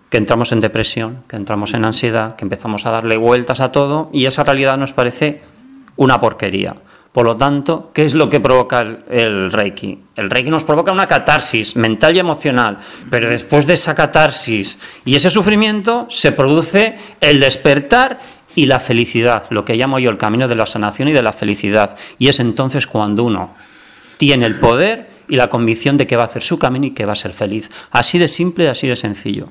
[0.10, 4.10] que entramos en depresión, que entramos en ansiedad, que empezamos a darle vueltas a todo
[4.12, 5.39] y esa realidad nos parece
[5.95, 6.76] una porquería.
[7.13, 10.02] Por lo tanto, ¿qué es lo que provoca el, Reiki?
[10.17, 15.15] El Reiki nos provoca una catarsis mental y emocional, pero después de esa catarsis y
[15.15, 18.19] ese sufrimiento se produce el despertar
[18.56, 21.32] y la felicidad, lo que llamo yo el camino de la sanación y de la
[21.32, 21.95] felicidad.
[22.17, 23.54] Y es entonces cuando uno
[24.17, 27.06] tiene el poder y la convicción de que va a hacer su camino y que
[27.06, 27.70] va a ser feliz.
[27.92, 29.50] Así de simple, así de sencillo.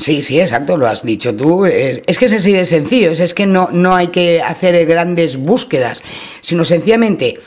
[0.00, 1.66] Sí, sí, exacto, lo has dicho tú.
[1.66, 6.02] Es, que es así de sencillo, es, que no, no hay que hacer grandes búsquedas,
[6.40, 7.38] sino sencillamente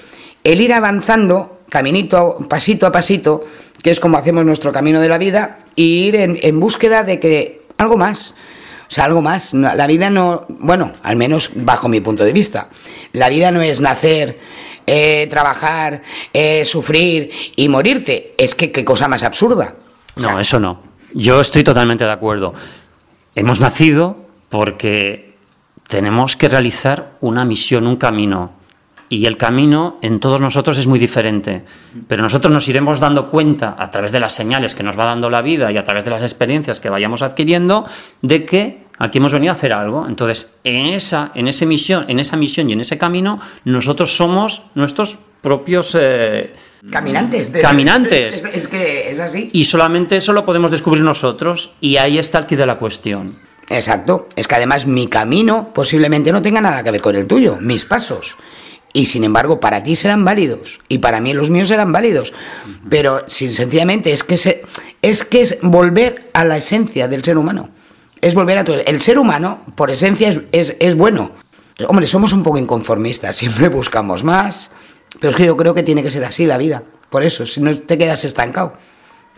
[0.43, 3.43] el ir avanzando, caminito, pasito a pasito,
[3.81, 7.63] que es como hacemos nuestro camino de la vida, y ir en, búsqueda de que
[7.77, 8.36] algo más.
[8.88, 9.55] O sea, algo más.
[9.55, 12.69] La vida no, bueno, al menos bajo mi punto de vista,
[13.13, 14.38] la vida no es nacer,
[14.87, 16.01] eh, trabajar,
[16.33, 18.33] eh, sufrir y morirte.
[18.37, 19.75] Es que qué cosa más absurda.
[20.15, 20.81] no, eso no.
[21.13, 22.53] Yo estoy totalmente de acuerdo.
[23.35, 24.17] Hemos nacido
[24.49, 25.35] porque
[25.87, 28.51] tenemos que realizar una misión, un camino.
[29.13, 31.62] Y el camino en todos nosotros es muy diferente.
[32.08, 35.30] Pero nosotros nos iremos dando cuenta a través de las señales que nos va dando
[35.30, 37.86] la vida y a través de las experiencias que vayamos adquiriendo
[38.23, 40.08] de que aquí hemos venido a hacer algo.
[40.08, 44.63] Entonces, en esa, en esa misión, en esa misión y en ese camino, nosotros somos
[44.73, 46.56] nuestros propios eh,
[46.89, 47.52] Caminantes.
[47.52, 48.45] Caminantes.
[48.45, 49.52] Es, que es así.
[49.54, 53.38] Y solamente eso lo podemos descubrir nosotros y ahí está el quid de la cuestión.
[53.69, 54.28] Exacto.
[54.36, 57.86] Es que además mi camino posiblemente no tenga nada que ver con el tuyo, mis
[57.86, 58.36] pasos.
[58.93, 60.79] Y sin embargo, para ti serán válidos.
[60.88, 62.34] Y para mí los míos serán válidos.
[62.89, 64.63] Pero sin, sencillamente es que, se,
[65.01, 67.69] es que es volver a la esencia del ser humano.
[68.21, 68.77] Es volver a todo.
[68.86, 71.32] El ser humano, por esencia, es, es, es bueno.
[71.88, 73.36] Hombre, somos un poco inconformistas.
[73.36, 74.71] Siempre buscamos más
[75.19, 76.84] pero es que yo creo que tiene que ser así la vida.
[77.10, 78.73] Por eso, si no te quedas estancado.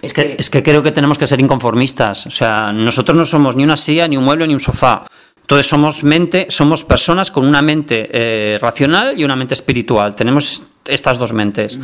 [0.02, 2.26] Es que, es que creo que tenemos que ser inconformistas.
[2.26, 5.06] O sea, nosotros no somos ni una silla, ni un mueble, ni un sofá.
[5.45, 10.15] Entonces somos mente, somos personas con una mente eh, racional y una mente espiritual.
[10.15, 11.77] Tenemos estas dos mentes.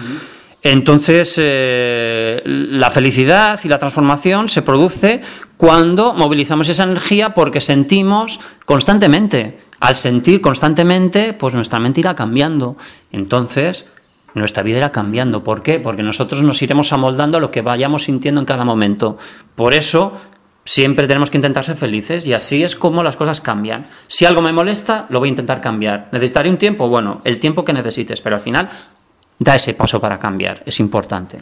[0.63, 5.21] Entonces, eh, la felicidad y la transformación se produce
[5.57, 12.77] cuando movilizamos esa energía porque sentimos constantemente al sentir constantemente, pues nuestra mente irá cambiando.
[13.11, 13.85] Entonces,
[14.33, 15.43] nuestra vida irá cambiando.
[15.43, 15.79] ¿Por qué?
[15.79, 19.19] Porque nosotros nos iremos amoldando a lo que vayamos sintiendo en cada momento.
[19.53, 20.13] Por eso,
[20.65, 23.87] siempre tenemos que intentar ser felices y así es como las cosas cambian.
[24.07, 26.09] Si algo me molesta, lo voy a intentar cambiar.
[26.11, 26.87] ¿Necesitaré un tiempo?
[26.87, 28.69] Bueno, el tiempo que necesites, pero al final
[29.39, 30.63] da ese paso para cambiar.
[30.65, 31.39] Es importante.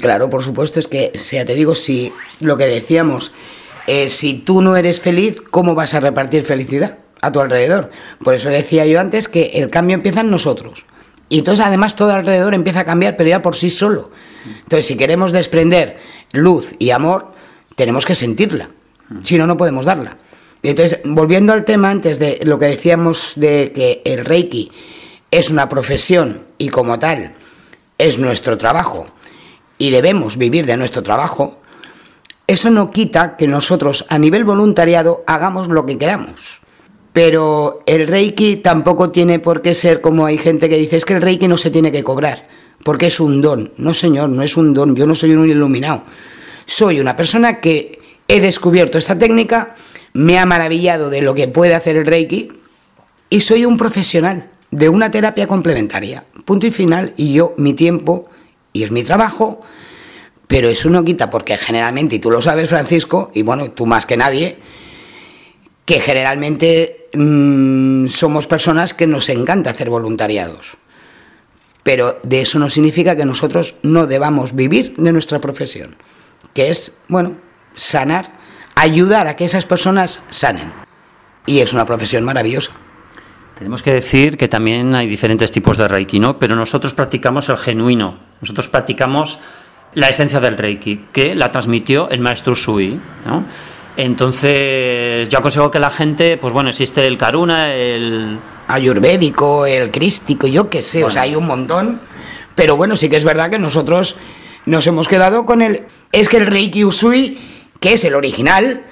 [0.00, 3.32] Claro, por supuesto, es que, sea, te digo, si lo que decíamos,
[3.86, 6.98] eh, si tú no eres feliz, ¿cómo vas a repartir felicidad?
[7.20, 7.90] a tu alrededor.
[8.22, 10.84] Por eso decía yo antes que el cambio empieza en nosotros.
[11.28, 14.10] Y entonces además todo alrededor empieza a cambiar, pero ya por sí solo.
[14.62, 15.96] Entonces si queremos desprender
[16.32, 17.32] luz y amor,
[17.76, 18.70] tenemos que sentirla.
[19.22, 20.16] Si no, no podemos darla.
[20.62, 24.72] Entonces, volviendo al tema antes de lo que decíamos de que el Reiki
[25.30, 27.34] es una profesión y como tal
[27.98, 29.06] es nuestro trabajo
[29.78, 31.60] y debemos vivir de nuestro trabajo,
[32.46, 36.60] eso no quita que nosotros a nivel voluntariado hagamos lo que queramos.
[37.12, 41.14] Pero el Reiki tampoco tiene por qué ser como hay gente que dice, es que
[41.14, 42.46] el Reiki no se tiene que cobrar,
[42.84, 43.72] porque es un don.
[43.76, 46.02] No, señor, no es un don, yo no soy un iluminado.
[46.66, 49.74] Soy una persona que he descubierto esta técnica,
[50.12, 52.48] me ha maravillado de lo que puede hacer el Reiki
[53.30, 56.24] y soy un profesional de una terapia complementaria.
[56.44, 58.28] Punto y final, y yo, mi tiempo,
[58.72, 59.60] y es mi trabajo,
[60.46, 64.06] pero eso no quita, porque generalmente, y tú lo sabes, Francisco, y bueno, tú más
[64.06, 64.58] que nadie,
[65.84, 70.76] que generalmente mm, somos personas que nos encanta hacer voluntariados.
[71.82, 75.96] Pero de eso no significa que nosotros no debamos vivir de nuestra profesión,
[76.56, 77.36] que es, bueno,
[77.74, 78.32] sanar,
[78.74, 80.72] ayudar a que esas personas sanen.
[81.44, 82.72] Y es una profesión maravillosa.
[83.58, 86.38] Tenemos que decir que también hay diferentes tipos de Reiki, ¿no?
[86.38, 88.18] Pero nosotros practicamos el genuino.
[88.40, 89.38] Nosotros practicamos
[89.92, 93.44] la esencia del Reiki, que la transmitió el maestro Sui, ¿no?
[93.98, 100.46] Entonces, yo aconsejo que la gente, pues bueno, existe el Karuna, el ayurvédico, el crístico,
[100.46, 102.00] yo qué sé, o sea, hay un montón.
[102.54, 104.16] Pero bueno, sí que es verdad que nosotros
[104.66, 105.84] nos hemos quedado con el.
[106.12, 107.38] Es que el Reiki Usui,
[107.80, 108.84] que es el original,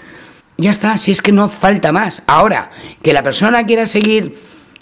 [0.57, 2.23] ya está, si es que no falta más.
[2.27, 2.71] Ahora,
[3.03, 4.37] que la persona quiera seguir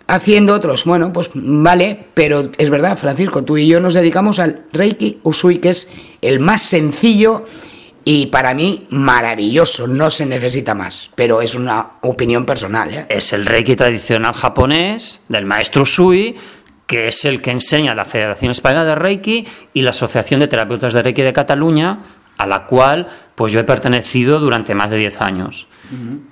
[0.06, 4.66] haciendo otros, bueno, pues vale, pero es verdad, Francisco, tú y yo nos dedicamos al
[4.72, 5.88] Reiki Usui, que es
[6.20, 7.44] el más sencillo
[8.04, 12.92] y para mí maravilloso, no se necesita más, pero es una opinión personal.
[12.92, 13.06] ¿eh?
[13.08, 16.36] Es el Reiki tradicional japonés del maestro Usui,
[16.86, 20.92] que es el que enseña la Federación Española de Reiki y la Asociación de Terapeutas
[20.92, 22.00] de Reiki de Cataluña,
[22.38, 25.68] a la cual pues yo he pertenecido durante más de 10 años.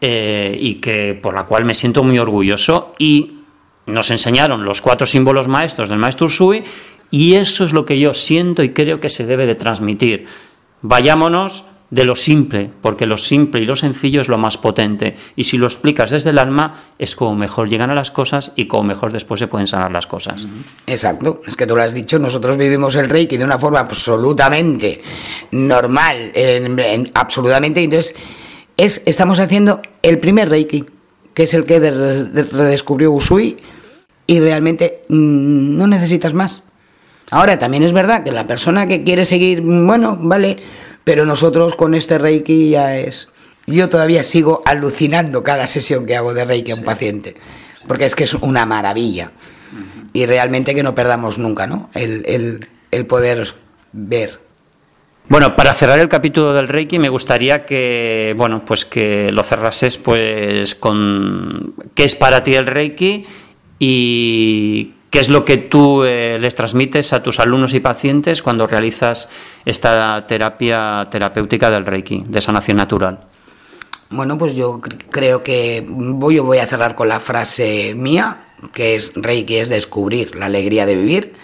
[0.00, 2.94] Eh, y que por la cual me siento muy orgulloso.
[2.98, 3.40] Y
[3.86, 6.64] nos enseñaron los cuatro símbolos maestros del maestro Usui
[7.10, 10.26] y eso es lo que yo siento y creo que se debe de transmitir.
[10.82, 15.16] Vayámonos de lo simple, porque lo simple y lo sencillo es lo más potente.
[15.37, 18.66] Y si lo explicas desde el alma, es como mejor llegan a las cosas y
[18.66, 20.46] como mejor después se pueden sanar las cosas.
[20.87, 25.03] Exacto, es que tú lo has dicho, nosotros vivimos el Reiki de una forma absolutamente
[25.50, 26.33] normal,
[27.14, 28.14] absolutamente, entonces
[28.76, 30.85] es, estamos haciendo el primer Reiki,
[31.35, 33.57] que es el que redescubrió Usui,
[34.26, 36.62] y realmente mm, no necesitas más.
[37.33, 40.57] Ahora, también es verdad que la persona que quiere seguir, bueno, vale,
[41.04, 43.28] pero nosotros con este Reiki ya es...
[43.66, 47.36] Yo todavía sigo alucinando cada sesión que hago de Reiki a un paciente,
[47.86, 49.32] porque es que es una maravilla.
[50.12, 51.88] Y realmente que no perdamos nunca, ¿no?
[51.94, 53.54] El, el poder
[53.92, 54.40] ver.
[55.28, 59.96] Bueno, para cerrar el capítulo del Reiki me gustaría que, bueno, pues que lo cerrases
[59.96, 63.26] pues con qué es para ti el Reiki
[63.78, 68.68] y ¿Qué es lo que tú eh, les transmites a tus alumnos y pacientes cuando
[68.68, 69.28] realizas
[69.64, 73.26] esta terapia terapéutica del Reiki, de sanación natural?
[74.08, 79.12] Bueno, pues yo creo que voy, voy a cerrar con la frase mía, que es
[79.16, 81.34] Reiki es descubrir la alegría de vivir.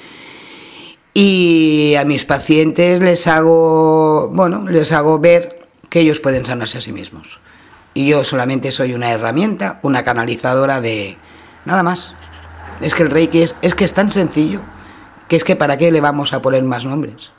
[1.13, 6.81] Y a mis pacientes les hago, bueno, les hago ver que ellos pueden sanarse a
[6.81, 7.41] sí mismos.
[7.95, 11.17] Y yo solamente soy una herramienta, una canalizadora de
[11.65, 12.13] nada más.
[12.81, 14.61] Es que el Reiki es, es que es tan sencillo
[15.29, 17.31] que es que para qué le vamos a poner más nombres.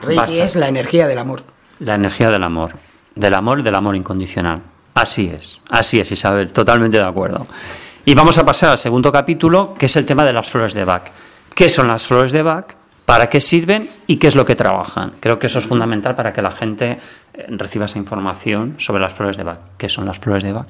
[0.00, 1.42] Reiki es la energía del amor.
[1.78, 2.72] La energía del amor.
[3.14, 4.62] Del amor y del amor incondicional.
[4.94, 7.46] Así es, así es, Isabel, totalmente de acuerdo.
[8.04, 10.84] Y vamos a pasar al segundo capítulo, que es el tema de las flores de
[10.84, 11.04] Bach.
[11.54, 12.66] ¿Qué son las flores de Bach?
[13.04, 13.88] ¿Para qué sirven?
[14.06, 15.12] ¿Y qué es lo que trabajan?
[15.20, 16.98] Creo que eso es fundamental para que la gente
[17.34, 19.58] eh, reciba esa información sobre las flores de Bach.
[19.76, 20.68] ¿Qué son las flores de Bach?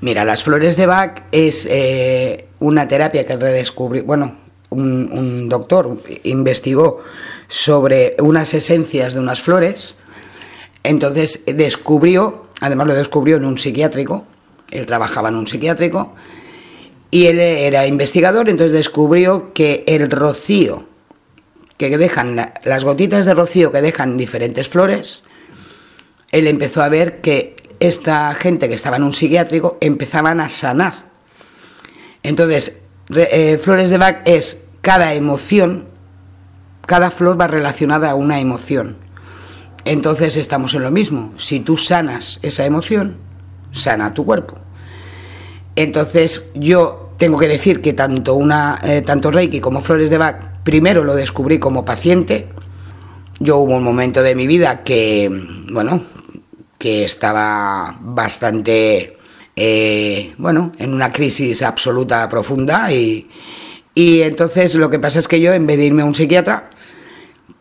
[0.00, 4.38] Mira, las flores de Bach es eh, una terapia que redescubrió, bueno,
[4.70, 7.02] un, doctor investigó
[7.48, 9.96] sobre unas esencias de unas flores,
[10.84, 14.24] entonces descubrió, además lo descubrió en un psiquiátrico,
[14.70, 16.14] él trabajaba en un psiquiátrico,
[17.10, 20.84] y él era investigador, entonces descubrió que el rocío
[21.76, 25.24] que dejan, las gotitas de rocío que dejan diferentes flores,
[26.30, 31.10] él empezó a ver que esta gente que estaba en un psiquiátrico empezaban a sanar.
[32.22, 32.82] Entonces,
[33.14, 35.86] eh, Flores de Bach es cada emoción,
[36.86, 38.98] cada flor va relacionada a una emoción.
[39.84, 41.32] Entonces estamos en lo mismo.
[41.38, 43.16] Si tú sanas esa emoción,
[43.72, 44.56] sana tu cuerpo.
[45.74, 50.62] Entonces yo tengo que decir que tanto, una, eh, tanto Reiki como Flores de Bach,
[50.64, 52.48] primero lo descubrí como paciente.
[53.38, 55.30] Yo hubo un momento de mi vida que,
[55.72, 56.02] bueno,
[56.80, 59.18] que estaba bastante,
[59.54, 63.28] eh, bueno, en una crisis absoluta profunda y,
[63.94, 66.70] y entonces lo que pasa es que yo, en vez de irme a un psiquiatra,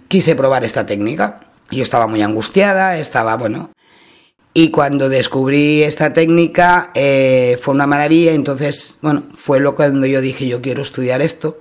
[0.07, 1.41] quise probar esta técnica.
[1.69, 3.71] Yo estaba muy angustiada, estaba, bueno,
[4.53, 10.47] y cuando descubrí esta técnica eh, fue una maravilla, entonces, bueno, fue cuando yo dije,
[10.47, 11.59] yo quiero estudiar esto.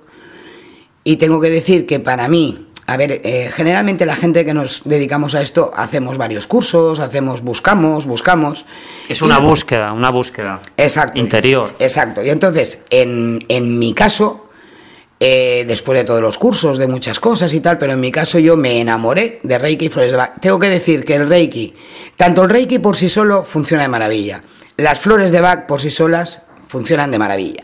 [1.03, 4.81] Y tengo que decir que para mí a ver, eh, generalmente la gente que nos
[4.83, 8.65] dedicamos a esto hacemos varios cursos, hacemos, buscamos, buscamos.
[9.07, 10.59] Es una búsqueda, una búsqueda.
[10.75, 11.19] Exacto.
[11.19, 11.75] Interior.
[11.77, 12.23] Exacto.
[12.23, 14.49] Y entonces, en, en mi caso,
[15.19, 18.39] eh, después de todos los cursos, de muchas cosas y tal, pero en mi caso
[18.39, 20.39] yo me enamoré de Reiki y Flores de Bach.
[20.41, 21.75] Tengo que decir que el Reiki,
[22.17, 24.41] tanto el Reiki por sí solo funciona de maravilla,
[24.77, 27.63] las Flores de Bach por sí solas funcionan de maravilla.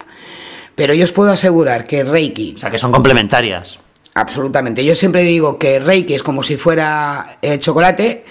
[0.76, 2.54] Pero yo os puedo asegurar que el Reiki...
[2.58, 3.80] O sea, que son complementarias.
[4.18, 4.86] Absolutamente.
[4.86, 8.24] Yo siempre digo que Reiki es como si fuera el chocolate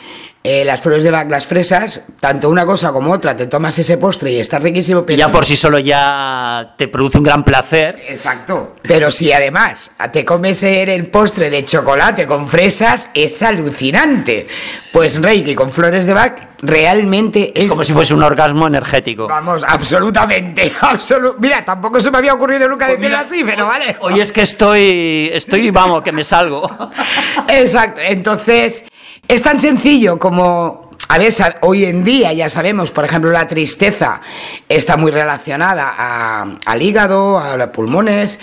[0.47, 3.97] eh, las flores de Bach, las fresas, tanto una cosa como otra, te tomas ese
[3.97, 5.07] postre y está riquísimo.
[5.07, 7.99] Pero ya por sí solo ya te produce un gran placer.
[8.07, 8.75] Exacto.
[8.83, 14.47] Pero si además te comes el postre de chocolate con fresas, es alucinante.
[14.93, 17.65] Pues Reiki con flores de Bach realmente es...
[17.65, 19.27] es como si fuese un orgasmo energético.
[19.27, 20.75] Vamos, absolutamente.
[21.39, 23.97] Mira, tampoco se me había ocurrido nunca pues decirlo así, pero vale.
[24.01, 26.71] Hoy es que estoy, estoy, vamos, que me salgo.
[27.49, 28.03] Exacto.
[28.05, 28.85] Entonces,
[29.29, 34.21] es tan sencillo como, a ver, hoy en día ya sabemos, por ejemplo, la tristeza
[34.69, 38.39] está muy relacionada al hígado, a los pulmones.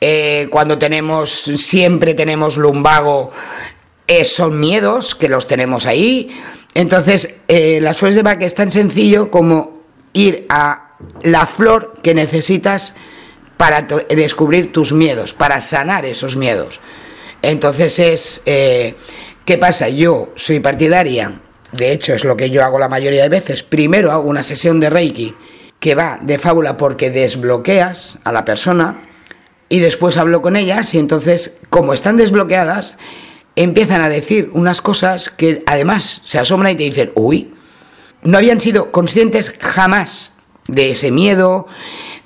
[0.00, 3.32] Eh, cuando tenemos, siempre tenemos lumbago,
[4.06, 6.34] eh, son miedos que los tenemos ahí.
[6.74, 12.14] Entonces, eh, las flores de Bach es tan sencillo como ir a la flor que
[12.14, 12.94] necesitas
[13.56, 16.80] para descubrir tus miedos, para sanar esos miedos.
[17.42, 18.42] Entonces es
[19.44, 19.90] ¿Qué pasa?
[19.90, 21.32] Yo soy partidaria,
[21.72, 24.80] de hecho es lo que yo hago la mayoría de veces, primero hago una sesión
[24.80, 25.34] de Reiki
[25.78, 29.02] que va de fábula porque desbloqueas a la persona
[29.68, 32.96] y después hablo con ellas y entonces como están desbloqueadas
[33.54, 37.52] empiezan a decir unas cosas que además se asombran y te dicen, uy,
[38.22, 40.32] no habían sido conscientes jamás
[40.68, 41.66] de ese miedo,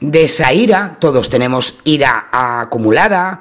[0.01, 3.41] de esa ira, todos tenemos ira acumulada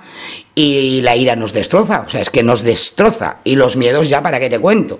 [0.56, 4.22] y la ira nos destroza, o sea, es que nos destroza y los miedos ya
[4.22, 5.00] para qué te cuento.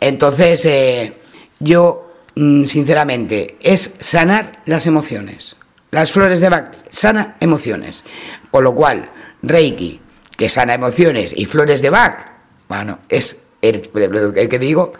[0.00, 1.18] Entonces, eh,
[1.60, 5.56] yo, mm, sinceramente, es sanar las emociones.
[5.90, 8.04] Las flores de Bach sana emociones,
[8.50, 9.10] con lo cual
[9.42, 10.00] Reiki,
[10.36, 12.18] que sana emociones, y flores de Bach,
[12.68, 14.92] bueno, es el, que digo,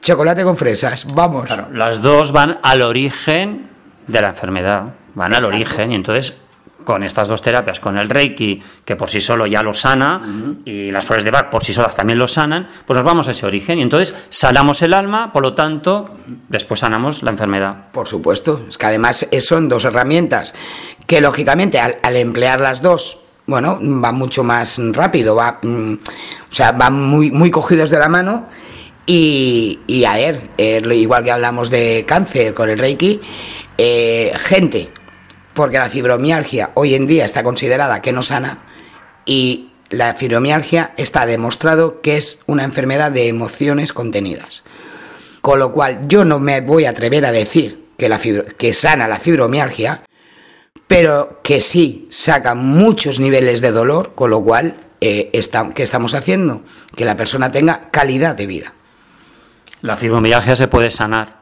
[0.00, 1.48] chocolate con fresas, vamos.
[1.72, 3.70] las dos van al origen
[4.06, 6.34] de la enfermedad van al origen y entonces
[6.84, 10.22] con estas dos terapias, con el Reiki, que por sí solo ya lo sana,
[10.64, 13.30] y las flores de Bach por sí solas también lo sanan, pues nos vamos a
[13.32, 16.16] ese origen y entonces sanamos el alma, por lo tanto,
[16.48, 17.90] después sanamos la enfermedad.
[17.92, 20.54] Por supuesto, es que además son dos herramientas
[21.06, 26.72] que lógicamente al, emplear las dos, bueno, va mucho más rápido, va, mm, o sea,
[26.72, 28.46] van muy, muy cogidos de la mano.
[29.06, 33.20] Y, y a ver, eh, igual que hablamos de cáncer con el Reiki,
[33.76, 34.90] eh, gente
[35.60, 38.60] porque la fibromialgia hoy en día está considerada que no sana
[39.26, 44.62] y la fibromialgia está demostrado que es una enfermedad de emociones contenidas.
[45.42, 49.06] Con lo cual yo no me voy a atrever a decir que, la que sana
[49.06, 50.00] la fibromialgia,
[50.86, 55.30] pero que sí saca muchos niveles de dolor, con lo cual, eh,
[55.74, 56.62] ¿qué estamos haciendo?
[56.96, 58.72] Que la persona tenga calidad de vida.
[59.82, 61.39] La fibromialgia se puede sanar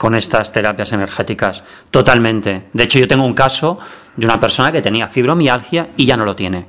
[0.00, 2.62] con estas terapias energéticas totalmente.
[2.72, 3.78] De hecho, yo tengo un caso
[4.16, 6.66] de una persona que tenía fibromialgia y ya no lo tiene.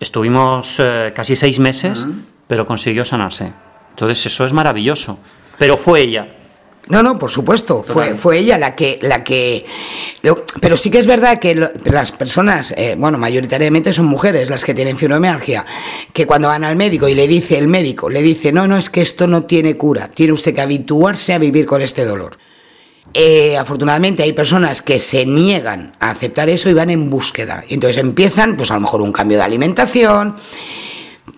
[0.00, 2.06] Estuvimos eh, casi seis meses,
[2.46, 3.52] pero consiguió sanarse.
[3.90, 5.18] Entonces, eso es maravilloso.
[5.58, 6.26] Pero fue ella.
[6.88, 9.66] No, no, por supuesto, fue, fue ella la que, la que...
[10.58, 11.54] Pero sí que es verdad que
[11.84, 15.66] las personas, eh, bueno, mayoritariamente son mujeres las que tienen fibromialgia,
[16.14, 18.88] que cuando van al médico y le dice el médico, le dice, no, no, es
[18.88, 22.38] que esto no tiene cura, tiene usted que habituarse a vivir con este dolor.
[23.16, 27.64] Eh, afortunadamente hay personas que se niegan a aceptar eso y van en búsqueda.
[27.68, 30.34] Entonces empiezan, pues a lo mejor un cambio de alimentación.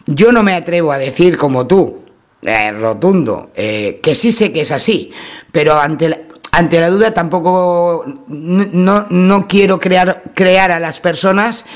[0.06, 1.98] Yo no me atrevo a decir como tú,
[2.40, 5.12] eh, rotundo, eh, que sí sé que es así,
[5.52, 6.18] pero ante la,
[6.52, 11.66] ante la duda tampoco no, no quiero crear, crear a las personas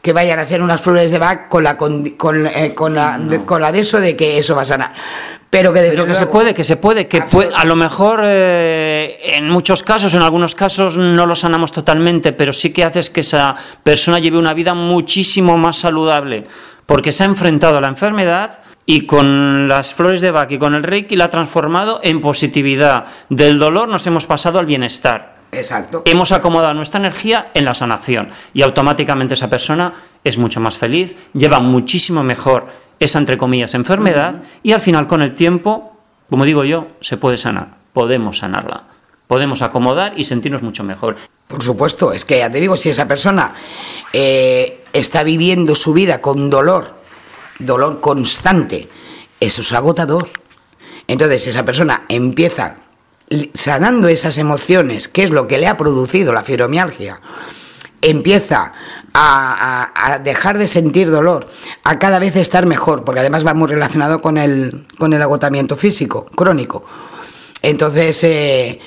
[0.00, 3.72] que vayan a hacer unas flores de Bach con la con, con, la, con la
[3.72, 4.92] de eso de que eso va a sanar
[5.50, 7.24] pero que desde que se puede, que se puede, que
[7.54, 12.52] a lo mejor eh, en muchos casos, en algunos casos no lo sanamos totalmente, pero
[12.52, 16.46] sí que haces que esa persona lleve una vida muchísimo más saludable,
[16.86, 20.76] porque se ha enfrentado a la enfermedad y con las flores de Bach y con
[20.76, 23.06] el Reiki la ha transformado en positividad.
[23.28, 25.39] Del dolor nos hemos pasado al bienestar.
[25.52, 26.02] Exacto.
[26.06, 31.16] Hemos acomodado nuestra energía en la sanación y automáticamente esa persona es mucho más feliz,
[31.32, 32.68] lleva muchísimo mejor
[33.00, 35.96] esa, entre comillas, enfermedad y al final con el tiempo,
[36.28, 38.84] como digo yo, se puede sanar, podemos sanarla,
[39.26, 41.16] podemos acomodar y sentirnos mucho mejor.
[41.48, 43.54] Por supuesto, es que ya te digo, si esa persona
[44.12, 46.94] eh, está viviendo su vida con dolor,
[47.58, 48.88] dolor constante,
[49.40, 50.28] eso es agotador.
[51.08, 52.76] Entonces esa persona empieza
[53.54, 57.20] sanando esas emociones, que es lo que le ha producido la fibromialgia,
[58.02, 58.72] empieza
[59.12, 61.46] a, dejar de sentir dolor,
[61.84, 65.76] a cada vez estar mejor, porque además va muy relacionado con el, con el agotamiento
[65.76, 66.84] físico crónico.
[67.62, 68.80] Entonces, eh,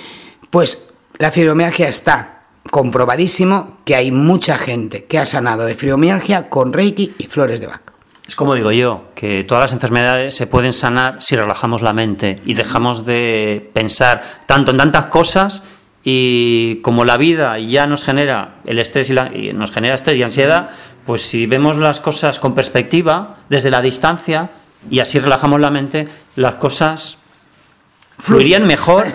[0.50, 2.42] pues la fibromialgia está
[2.72, 7.68] comprobadísimo que hay mucha gente que ha sanado de fibromialgia con Reiki y flores de
[7.68, 7.93] Bach.
[8.34, 12.42] Es como digo yo, que todas las enfermedades se pueden sanar si relajamos la mente
[12.46, 15.62] y dejamos de pensar tanto en tantas cosas
[16.04, 20.18] y como la vida ya nos genera el estrés y, la, y nos genera estrés
[20.18, 20.72] y ansiedad,
[21.06, 24.50] pues si vemos las cosas con perspectiva, desde la distancia,
[24.90, 27.20] y así relajamos la mente, las cosas
[28.20, 29.08] fluirían mejor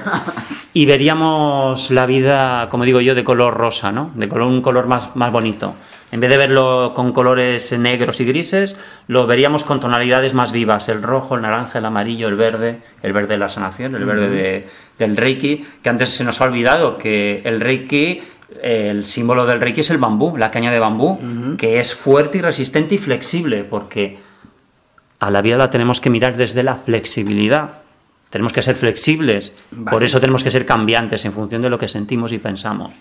[0.75, 4.11] y veríamos la vida, como digo yo, de color rosa, ¿no?
[4.15, 5.75] De color, un color más, más bonito.
[6.11, 8.77] En vez de verlo con colores negros y grises,
[9.09, 13.13] lo veríamos con tonalidades más vivas, el rojo, el naranja, el amarillo, el verde, el
[13.13, 14.69] verde de la sanación, el verde de,
[14.99, 18.23] del Reiki, que antes se nos ha olvidado que el Reiki
[18.63, 21.19] el símbolo del Reiki es el bambú, la caña de bambú,
[21.59, 24.19] que es fuerte y resistente y flexible, porque
[25.21, 27.83] a la vida la tenemos que mirar desde la flexibilidad.
[28.31, 29.91] Tenemos que ser flexibles, Vale.
[29.95, 32.93] por eso tenemos que ser cambiantes en función de lo que sentimos y pensamos.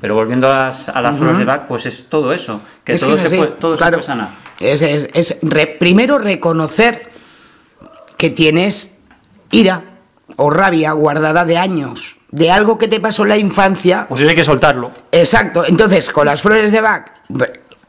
[0.00, 3.00] Pero volviendo a las, a las flores de Bach, pues es todo eso, que Es
[3.00, 4.00] todo, es se, puede, todo claro.
[4.02, 4.28] se puede sanar.
[4.60, 7.10] Es, es- es re- primero reconocer
[8.16, 8.96] que tienes
[9.50, 9.82] ira
[10.36, 14.06] o rabia guardada de años, de algo que te pasó en la infancia.
[14.08, 14.90] Pues eso hay que soltarlo.
[15.12, 15.64] Exacto.
[15.66, 17.06] Entonces, con las flores de Bach,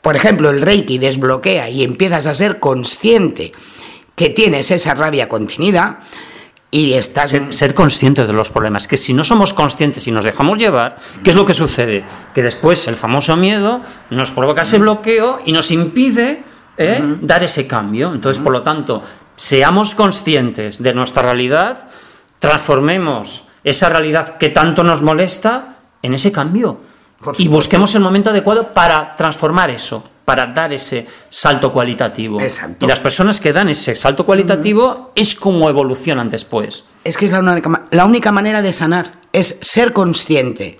[0.01, 3.51] por ejemplo, el Reiki desbloquea y empiezas a ser consciente
[4.15, 5.99] que tienes esa rabia contenida
[6.71, 7.31] y estás...
[7.31, 8.87] Ser, ser conscientes de los problemas.
[8.87, 12.03] Que si no somos conscientes y nos dejamos llevar, ¿qué es lo que sucede?
[12.33, 16.43] Que después el famoso miedo nos provoca ese bloqueo y nos impide
[16.77, 17.01] ¿eh?
[17.21, 18.13] dar ese cambio.
[18.13, 19.03] Entonces, por lo tanto,
[19.35, 21.89] seamos conscientes de nuestra realidad,
[22.39, 26.81] transformemos esa realidad que tanto nos molesta en ese cambio.
[27.37, 32.41] Y busquemos el momento adecuado para transformar eso, para dar ese salto cualitativo.
[32.41, 32.85] Exacto.
[32.85, 36.83] Y las personas que dan ese salto cualitativo es como evolucionan después.
[37.05, 40.77] Es que es la única, la única manera de sanar, es ser consciente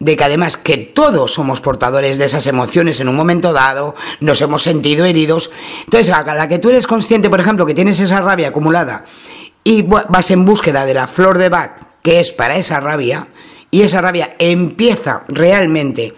[0.00, 4.40] de que además que todos somos portadores de esas emociones en un momento dado, nos
[4.40, 5.52] hemos sentido heridos.
[5.84, 9.04] Entonces, a la que tú eres consciente, por ejemplo, que tienes esa rabia acumulada
[9.62, 13.28] y vas en búsqueda de la flor de Bach, que es para esa rabia,
[13.70, 16.14] y esa rabia empieza realmente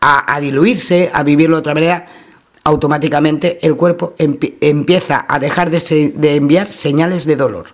[0.00, 2.06] a, a diluirse, a vivirlo de otra manera,
[2.68, 7.66] automáticamente el cuerpo empie- empieza a dejar de se- de enviar señales de dolor.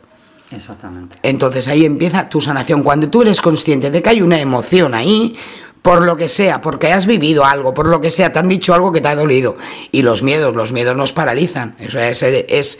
[0.50, 1.16] Exactamente.
[1.22, 2.82] Entonces ahí empieza tu sanación.
[2.82, 5.36] Cuando tú eres consciente de que hay una emoción ahí,
[5.82, 8.72] por lo que sea, porque has vivido algo, por lo que sea, te han dicho
[8.72, 9.56] algo que te ha dolido.
[9.92, 11.74] Y los miedos, los miedos nos paralizan.
[11.78, 12.78] Eso es, es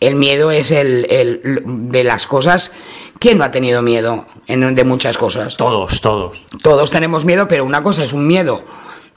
[0.00, 2.72] el miedo es el, el- de las cosas.
[3.18, 5.56] ¿Quién no ha tenido miedo en- de muchas cosas?
[5.56, 6.46] Todos, todos.
[6.62, 8.62] Todos tenemos miedo, pero una cosa es un miedo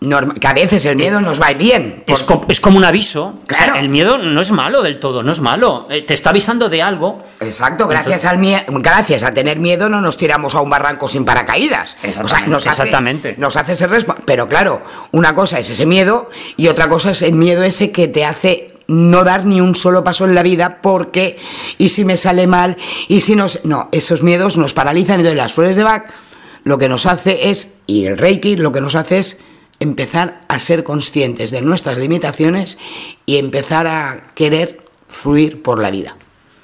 [0.01, 2.03] que a veces el miedo nos va bien.
[2.07, 3.37] Es, porque- co- es como un aviso.
[3.49, 3.79] O sea, Claro.
[3.81, 5.87] el miedo no es malo del todo, no es malo.
[5.89, 7.21] Eh, te está avisando de algo.
[7.41, 11.25] Exacto, gracias al mie- gracias a tener miedo no nos tiramos a un barranco sin
[11.25, 11.97] paracaídas.
[11.97, 13.35] O sea, Exactamente, nos hace, exactamente.
[13.37, 13.89] Nos hace ser
[14.25, 14.81] Pero claro,
[15.11, 18.73] una cosa es ese miedo y otra cosa es el miedo ese que te hace
[18.87, 21.37] no dar ni un solo paso en la vida porque
[21.77, 22.77] y si me sale mal
[23.07, 26.05] y si no se- no esos miedos nos paralizan entonces las flores de Bach
[26.63, 29.37] lo que nos hace es y el Reiki lo que nos hace es
[29.80, 32.77] empezar a ser conscientes de nuestras limitaciones
[33.25, 36.15] y empezar a querer fluir por la vida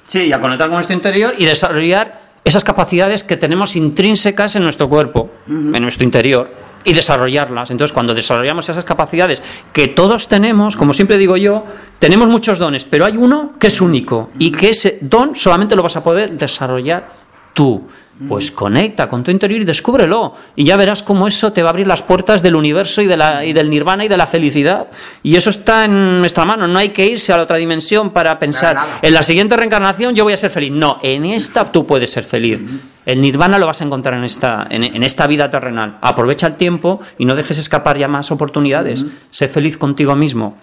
[0.08, 4.62] Sí, y a conectar con nuestro interior y desarrollar esas capacidades que tenemos intrínsecas en
[4.62, 6.48] nuestro cuerpo, en nuestro interior,
[6.84, 7.72] y desarrollarlas.
[7.72, 9.42] Entonces, cuando desarrollamos esas capacidades
[9.72, 11.64] que todos tenemos, como siempre digo yo,
[11.98, 15.82] tenemos muchos dones, pero hay uno que es único y que ese don solamente lo
[15.82, 17.08] vas a poder desarrollar
[17.52, 17.88] tú.
[18.28, 20.34] Pues conecta con tu interior y descúbrelo.
[20.54, 23.16] Y ya verás cómo eso te va a abrir las puertas del universo y, de
[23.16, 24.88] la, y del nirvana y de la felicidad.
[25.22, 26.66] Y eso está en nuestra mano.
[26.66, 30.24] No hay que irse a la otra dimensión para pensar, en la siguiente reencarnación yo
[30.24, 30.72] voy a ser feliz.
[30.72, 32.60] No, en esta tú puedes ser feliz.
[33.04, 35.98] El nirvana lo vas a encontrar en esta, en, en esta vida terrenal.
[36.00, 39.04] Aprovecha el tiempo y no dejes escapar ya más oportunidades.
[39.30, 40.56] Sé feliz contigo mismo.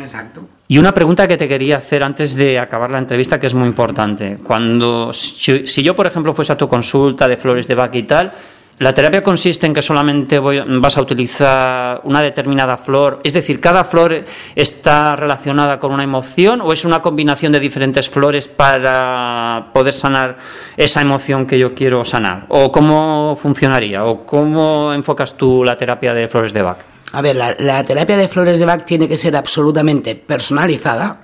[0.00, 3.54] exacto Y una pregunta que te quería hacer antes de acabar la entrevista, que es
[3.54, 4.38] muy importante.
[4.42, 8.32] Cuando, si, yo, por ejemplo, fuese a tu consulta de flores de Bach y tal,
[8.78, 13.60] la terapia consiste en que solamente voy- vas a utilizar una determinada flor, es decir,
[13.60, 14.24] cada flor
[14.56, 20.38] está relacionada con una emoción o es una combinación de diferentes flores para poder sanar
[20.78, 22.46] esa emoción que yo quiero sanar.
[22.48, 26.78] O cómo funcionaría o cómo enfocas tú la terapia de flores de Bach.
[27.14, 31.20] A ver, la, terapia de flores de Bach tiene que ser absolutamente personalizada.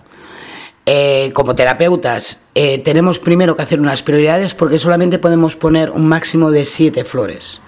[0.87, 6.09] Eh, como terapeutas eh, tenemos primero que hacer unas prioridades porque solamente podemos poner un
[6.09, 7.61] máximo de siete flores,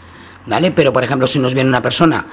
[0.47, 0.71] ¿vale?
[0.71, 2.27] Pero por ejemplo si nos viene una persona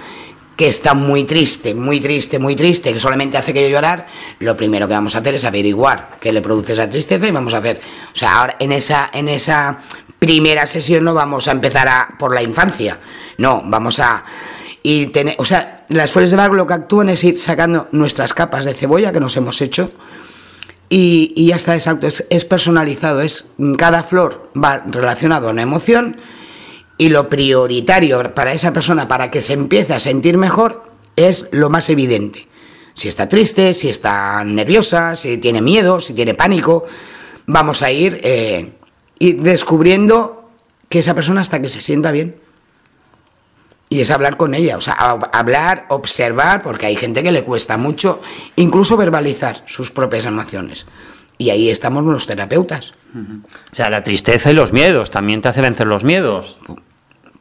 [0.55, 4.07] que está muy triste, muy triste, muy triste, que solamente hace que yo llorar,
[4.39, 7.53] lo primero que vamos a hacer es averiguar qué le produce esa tristeza y vamos
[7.53, 7.81] a hacer,
[8.13, 9.79] o sea, ahora en esa, en esa
[10.17, 12.99] primera sesión no vamos a empezar a, por la infancia,
[13.37, 14.23] no, vamos a
[14.83, 18.33] y tener, o sea, las flores de Bach lo que actúan es ir sacando nuestras
[18.33, 19.91] capas de cebolla que nos hemos hecho
[20.89, 26.17] y, y ya está, exacto, es, personalizado, es cada flor va relacionado a una emoción
[26.97, 30.83] y lo prioritario para esa persona, para que se empiece a sentir mejor,
[31.15, 32.47] es lo más evidente.
[32.95, 36.85] Si está triste, si está nerviosa, si tiene miedo, si tiene pánico,
[37.45, 38.73] vamos a ir, eh,
[39.19, 40.49] ir descubriendo
[40.89, 42.35] que esa persona hasta que se sienta bien.
[43.91, 47.75] Y es hablar con ella, o sea, hablar, observar, porque hay gente que le cuesta
[47.77, 48.21] mucho,
[48.55, 50.85] incluso verbalizar sus propias emociones.
[51.39, 55.61] Y ahí estamos los terapeutas, O sea, la tristeza y los miedos también te hace
[55.61, 56.57] vencer los miedos.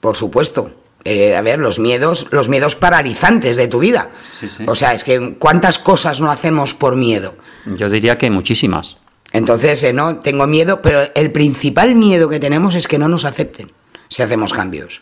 [0.01, 0.71] por supuesto.
[1.05, 4.11] Eh, a ver, los miedos, los miedos paralizantes de tu vida.
[4.39, 4.65] Sí, sí.
[4.67, 7.37] O sea, es que cuántas cosas no hacemos por miedo.
[7.67, 8.99] Yo diría que muchísimas.
[9.33, 13.25] Entonces, eh, no, tengo miedo, pero el principal miedo que tenemos es que no nos
[13.25, 13.71] acepten
[14.09, 15.01] si hacemos cambios.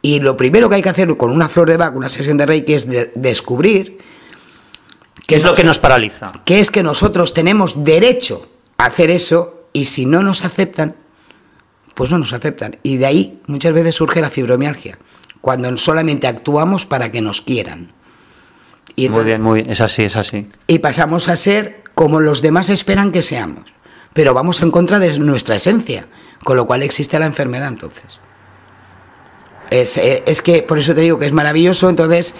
[0.00, 2.46] Y lo primero que hay que hacer con una flor de Bach, una sesión de
[2.46, 3.98] Reiki, es de- descubrir
[5.26, 6.32] ¿Qué es lo que nos paraliza?
[6.44, 10.94] que es que nosotros tenemos derecho a hacer eso y si no nos aceptan,
[11.94, 12.78] pues no nos aceptan.
[12.82, 14.98] Y de ahí muchas veces surge la fibromialgia,
[15.40, 17.92] cuando solamente actuamos para que nos quieran.
[18.96, 20.48] Y Muy bien, muy, es así, es así.
[20.66, 23.64] y pasamos a ser como los demás esperan que seamos.
[24.14, 26.06] Pero vamos en contra de nuestra esencia,
[26.44, 28.18] con lo cual existe la enfermedad entonces.
[29.70, 32.34] Es, eh, es que, por eso te digo que es maravilloso, entonces,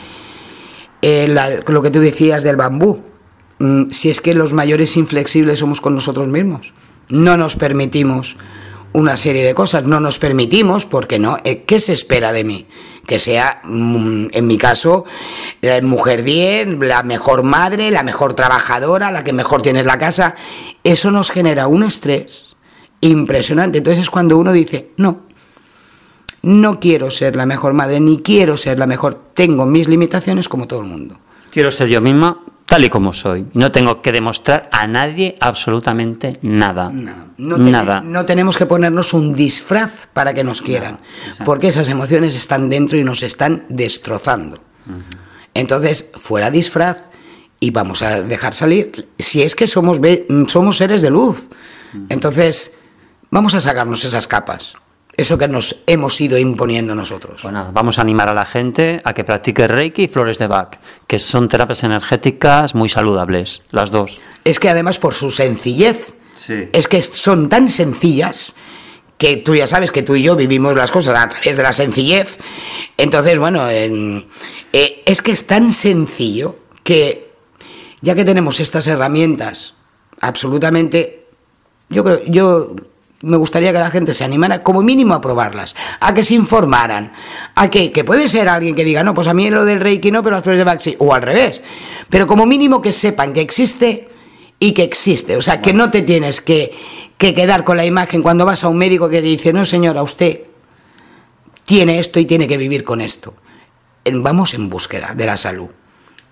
[1.03, 3.03] eh, la- lo que tú decías del bambú,
[3.59, 6.73] mm, si es que los mayores inflexibles somos con nosotros mismos,
[7.09, 8.37] no nos permitimos
[8.93, 12.67] una serie de cosas, no nos permitimos, porque no, Eh, ¿qué se espera de mí?
[13.07, 15.05] Que sea, mm, en mi caso,
[15.61, 20.35] la mujer 10, la mejor madre, la mejor trabajadora, la que mejor tiene la casa,
[20.85, 22.57] eso nos genera un estrés
[23.01, 25.27] impresionante, entonces es cuando uno dice, no,
[26.43, 30.67] no quiero ser la mejor madre, ni quiero ser la mejor, tengo mis limitaciones como
[30.67, 31.19] todo el mundo.
[31.51, 33.47] Quiero ser yo misma tal y como soy.
[33.55, 36.91] No tengo que demostrar a nadie absolutamente nada.
[36.91, 38.03] No, nada.
[38.03, 41.01] no tenemos que ponernos un disfraz para que nos quieran,
[41.47, 44.59] porque esas emociones están dentro y nos están destrozando.
[45.55, 47.05] Entonces, fuera disfraz
[47.59, 49.99] y vamos a dejar salir, si es que somos,
[50.47, 51.49] somos seres de luz.
[52.11, 52.77] Entonces,
[53.31, 54.75] vamos a sacarnos esas capas,
[55.19, 57.43] eso que nos hemos ido imponiendo nosotros.
[57.43, 60.47] Pues nada, vamos a animar a la gente a que practique Reiki y flores de
[60.47, 64.21] Bach, que son terapias energéticas muy saludables, las dos.
[64.45, 66.69] Es que además por su sencillez, Sí.
[66.73, 68.55] es que son tan sencillas
[69.19, 71.73] que tú ya sabes que tú y yo vivimos las cosas a través de la
[71.73, 72.39] sencillez.
[72.97, 74.29] Entonces, bueno, en-
[74.73, 76.55] eh, es que es tan sencillo
[76.85, 77.33] que
[78.01, 79.75] ya que tenemos estas herramientas,
[80.21, 81.27] absolutamente,
[81.89, 82.77] yo creo, yo
[83.21, 87.13] me gustaría que la gente se animara como mínimo a probarlas, a que se informaran,
[87.55, 90.11] a que, que puede ser alguien que diga, no, pues a mí lo del Reiki
[90.11, 91.61] no, pero las flores de Bach sí, o al revés,
[92.09, 94.09] pero como mínimo que sepan que existe
[94.61, 96.73] y que existe, o sea, que no te tienes que,
[97.17, 100.03] que quedar con la imagen cuando vas a un médico que te dice, no señora,
[100.03, 100.43] usted
[101.65, 103.35] tiene esto y tiene que vivir con esto.
[104.11, 105.69] Vamos en búsqueda de la salud.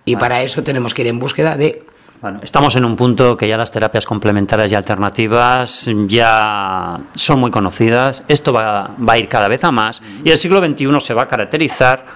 [0.06, 1.84] Y para eso tenemos que ir en búsqueda de
[2.22, 7.50] Bueno, estamos en un punto que ya las terapias complementarias y alternativas ya son muy
[7.50, 8.24] conocidas.
[8.26, 11.22] Esto va, va a ir cada vez a más y el siglo XXI se va
[11.22, 12.06] a caracterizar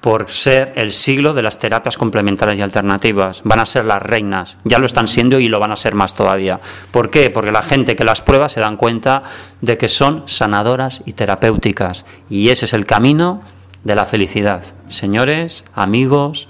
[0.00, 3.42] por ser el siglo de las terapias complementarias y alternativas.
[3.44, 6.14] Van a ser las reinas, ya lo están siendo y lo van a ser más
[6.14, 6.60] todavía.
[6.90, 7.30] ¿Por qué?
[7.30, 9.24] Porque la gente que las prueba se dan cuenta
[9.60, 13.42] de que son sanadoras y terapéuticas y ese es el camino
[13.82, 14.62] de la felicidad.
[14.88, 16.48] Señores, amigos,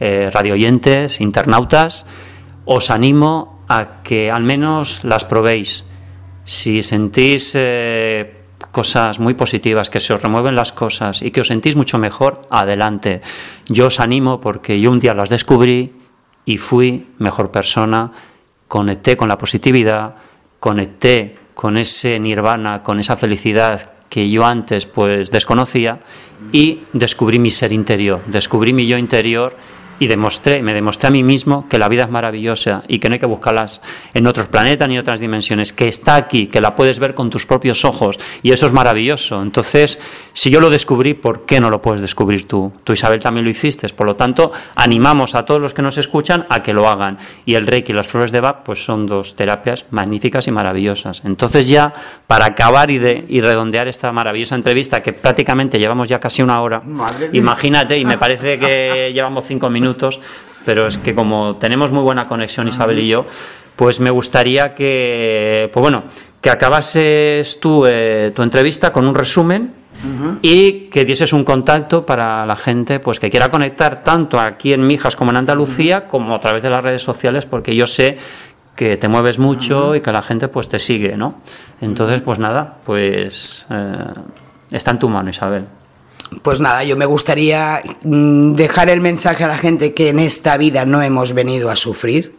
[0.00, 2.04] eh, radioyentes, internautas,
[2.64, 5.84] os animo a que al menos las probéis.
[6.44, 11.48] Si sentís eh, cosas muy positivas, que se os remueven las cosas y que os
[11.48, 13.22] sentís mucho mejor, adelante.
[13.68, 15.92] Yo os animo porque yo un día las descubrí
[16.44, 18.12] y fui mejor persona,
[18.68, 20.16] conecté con la positividad,
[20.60, 26.00] conecté con ese nirvana, con esa felicidad que yo antes pues desconocía
[26.52, 29.56] y descubrí mi ser interior, descubrí mi yo interior
[29.98, 33.14] y demostré, me demostré a mí mismo que la vida es maravillosa y que no
[33.14, 33.80] hay que buscarlas
[34.12, 37.30] en otros planetas ni en otras dimensiones, que está aquí, que la puedes ver con
[37.30, 39.42] tus propios ojos y eso es maravilloso.
[39.42, 39.98] Entonces,
[40.32, 42.72] si yo lo descubrí, ¿por qué no lo puedes descubrir tú?
[42.84, 43.88] Tú, Isabel, también lo hiciste.
[43.90, 47.18] Por lo tanto, animamos a todos los que nos escuchan a que lo hagan.
[47.44, 51.22] Y el Reiki y las flores de Bach, pues son dos terapias magníficas y maravillosas.
[51.24, 51.92] Entonces ya,
[52.26, 56.60] para acabar y, de, y redondear esta maravillosa entrevista, que prácticamente llevamos ya casi una
[56.60, 59.83] hora, Madre imagínate, y me parece que llevamos cinco minutos,
[60.64, 63.26] pero es que como tenemos muy buena conexión Isabel y yo,
[63.76, 66.04] pues me gustaría que, pues bueno,
[66.40, 69.84] que acabases tú eh, tu entrevista con un resumen
[70.42, 74.86] y que dieses un contacto para la gente pues que quiera conectar tanto aquí en
[74.86, 78.18] Mijas como en Andalucía como a través de las redes sociales porque yo sé
[78.76, 81.40] que te mueves mucho y que la gente pues te sigue, ¿no?
[81.80, 83.96] Entonces, pues nada, pues eh,
[84.70, 85.64] está en tu mano, Isabel.
[86.42, 90.56] Pues nada, yo me gustaría mm, dejar el mensaje a la gente que en esta
[90.56, 92.34] vida no hemos venido a sufrir,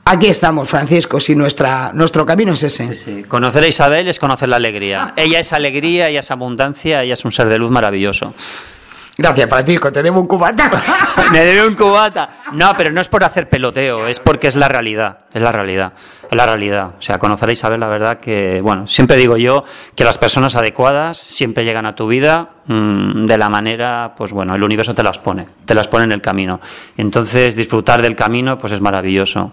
[0.04, 2.94] Aquí estamos, Francisco, si nuestra, nuestro camino es ese.
[2.94, 3.22] Sí, sí.
[3.22, 5.14] Conocer a Isabel es conocer la alegría.
[5.16, 8.34] Ella es alegría, ella es abundancia, ella es un ser de luz maravilloso.
[9.16, 10.70] Gracias, Francisco, te debo un cubata.
[11.32, 12.30] Me debe un cubata.
[12.52, 15.92] No, pero no es por hacer peloteo, es porque es la realidad, es la realidad,
[16.28, 16.94] es la realidad.
[16.98, 20.56] O sea, conocer a Isabel, la verdad que, bueno, siempre digo yo que las personas
[20.56, 25.02] adecuadas siempre llegan a tu vida mmm, de la manera, pues bueno, el universo te
[25.02, 26.58] las pone, te las pone en el camino.
[26.96, 29.52] Entonces, disfrutar del camino, pues es maravilloso.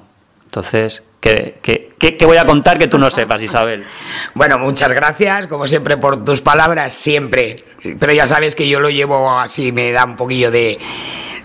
[0.49, 3.85] Entonces, ¿qué, qué, qué, voy a contar que tú no sepas, Isabel?
[4.33, 7.63] Bueno, muchas gracias, como siempre, por tus palabras, siempre.
[7.99, 10.79] Pero ya sabes que yo lo llevo así, me da un poquillo de,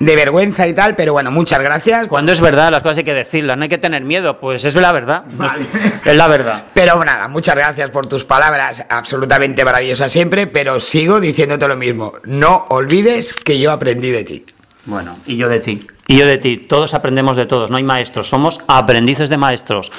[0.01, 2.09] de vergüenza y tal, pero bueno, muchas gracias.
[2.09, 4.75] Cuando es verdad, las cosas hay que decirlas, no hay que tener miedo, pues es
[4.75, 5.25] la verdad.
[5.33, 5.67] Vale.
[6.05, 6.65] Es la verdad.
[6.73, 12.15] Pero nada, muchas gracias por tus palabras, absolutamente maravillosas siempre, pero sigo diciéndote lo mismo.
[12.25, 14.47] No olvides que yo aprendí de ti.
[14.87, 15.87] Bueno, y yo de ti.
[16.07, 16.57] Y yo de ti.
[16.59, 19.91] Todos aprendemos de todos, no hay maestros, somos aprendices de maestros.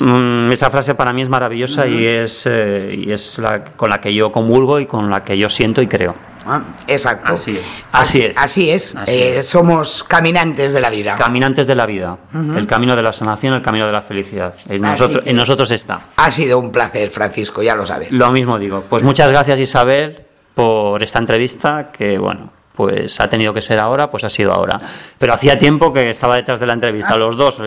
[0.00, 4.00] Mm, esa frase para mí es maravillosa y es, eh, y es la con la
[4.00, 6.14] que yo comulgo y con la que yo siento y creo.
[6.46, 7.34] Ah, exacto.
[7.34, 7.64] Así es.
[7.92, 8.36] Así, es.
[8.36, 8.96] Así es.
[8.96, 9.48] Así eh, es.
[9.48, 11.16] Somos caminantes de la vida.
[11.16, 12.16] Caminantes de la vida.
[12.32, 12.56] Uh -huh.
[12.56, 14.54] El camino de la sanación, el camino de la felicidad.
[14.68, 16.00] En nosotros, en nosotros está.
[16.16, 18.12] Ha sido un placer, Francisco, ya lo sabes.
[18.12, 18.84] Lo mismo digo.
[18.88, 20.22] Pues muchas gracias, Isabel,
[20.54, 24.80] por esta entrevista que, bueno, pues ha tenido que ser ahora, pues ha sido ahora.
[25.18, 27.56] Pero hacía tiempo que estaba detrás de la entrevista, los dos.
[27.58, 27.66] Yo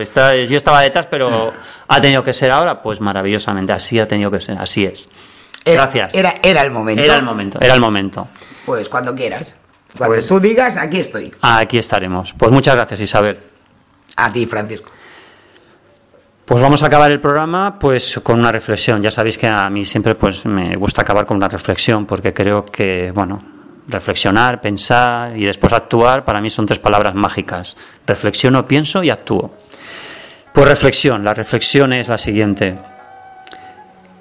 [0.56, 1.52] estaba detrás, pero
[1.86, 3.74] ha tenido que ser ahora, pues maravillosamente.
[3.74, 5.10] Así ha tenido que ser, así es.
[5.66, 6.14] Gracias.
[6.14, 7.02] Era, era el momento.
[7.02, 8.26] Era el momento, era el momento.
[8.64, 9.54] Pues cuando quieras.
[9.98, 11.34] Cuando pues, tú digas, aquí estoy.
[11.42, 12.32] Aquí estaremos.
[12.32, 13.38] Pues muchas gracias, Isabel.
[14.16, 14.90] A ti, Francisco.
[16.46, 19.02] Pues vamos a acabar el programa pues con una reflexión.
[19.02, 22.64] Ya sabéis que a mí siempre pues me gusta acabar con una reflexión porque creo
[22.64, 27.76] que, bueno, reflexionar, pensar y después actuar, para mí son tres palabras mágicas.
[28.06, 29.52] Reflexiono, pienso y actúo.
[30.52, 32.78] Pues reflexión, la reflexión es la siguiente.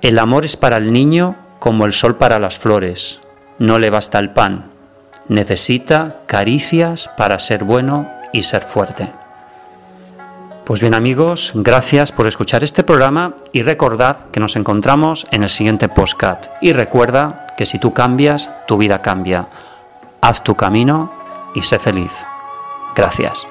[0.01, 3.21] El amor es para el niño como el sol para las flores.
[3.59, 4.71] No le basta el pan.
[5.27, 9.11] Necesita caricias para ser bueno y ser fuerte.
[10.65, 15.49] Pues bien amigos, gracias por escuchar este programa y recordad que nos encontramos en el
[15.49, 16.47] siguiente postcat.
[16.61, 19.45] Y recuerda que si tú cambias, tu vida cambia.
[20.19, 21.11] Haz tu camino
[21.53, 22.11] y sé feliz.
[22.95, 23.45] Gracias.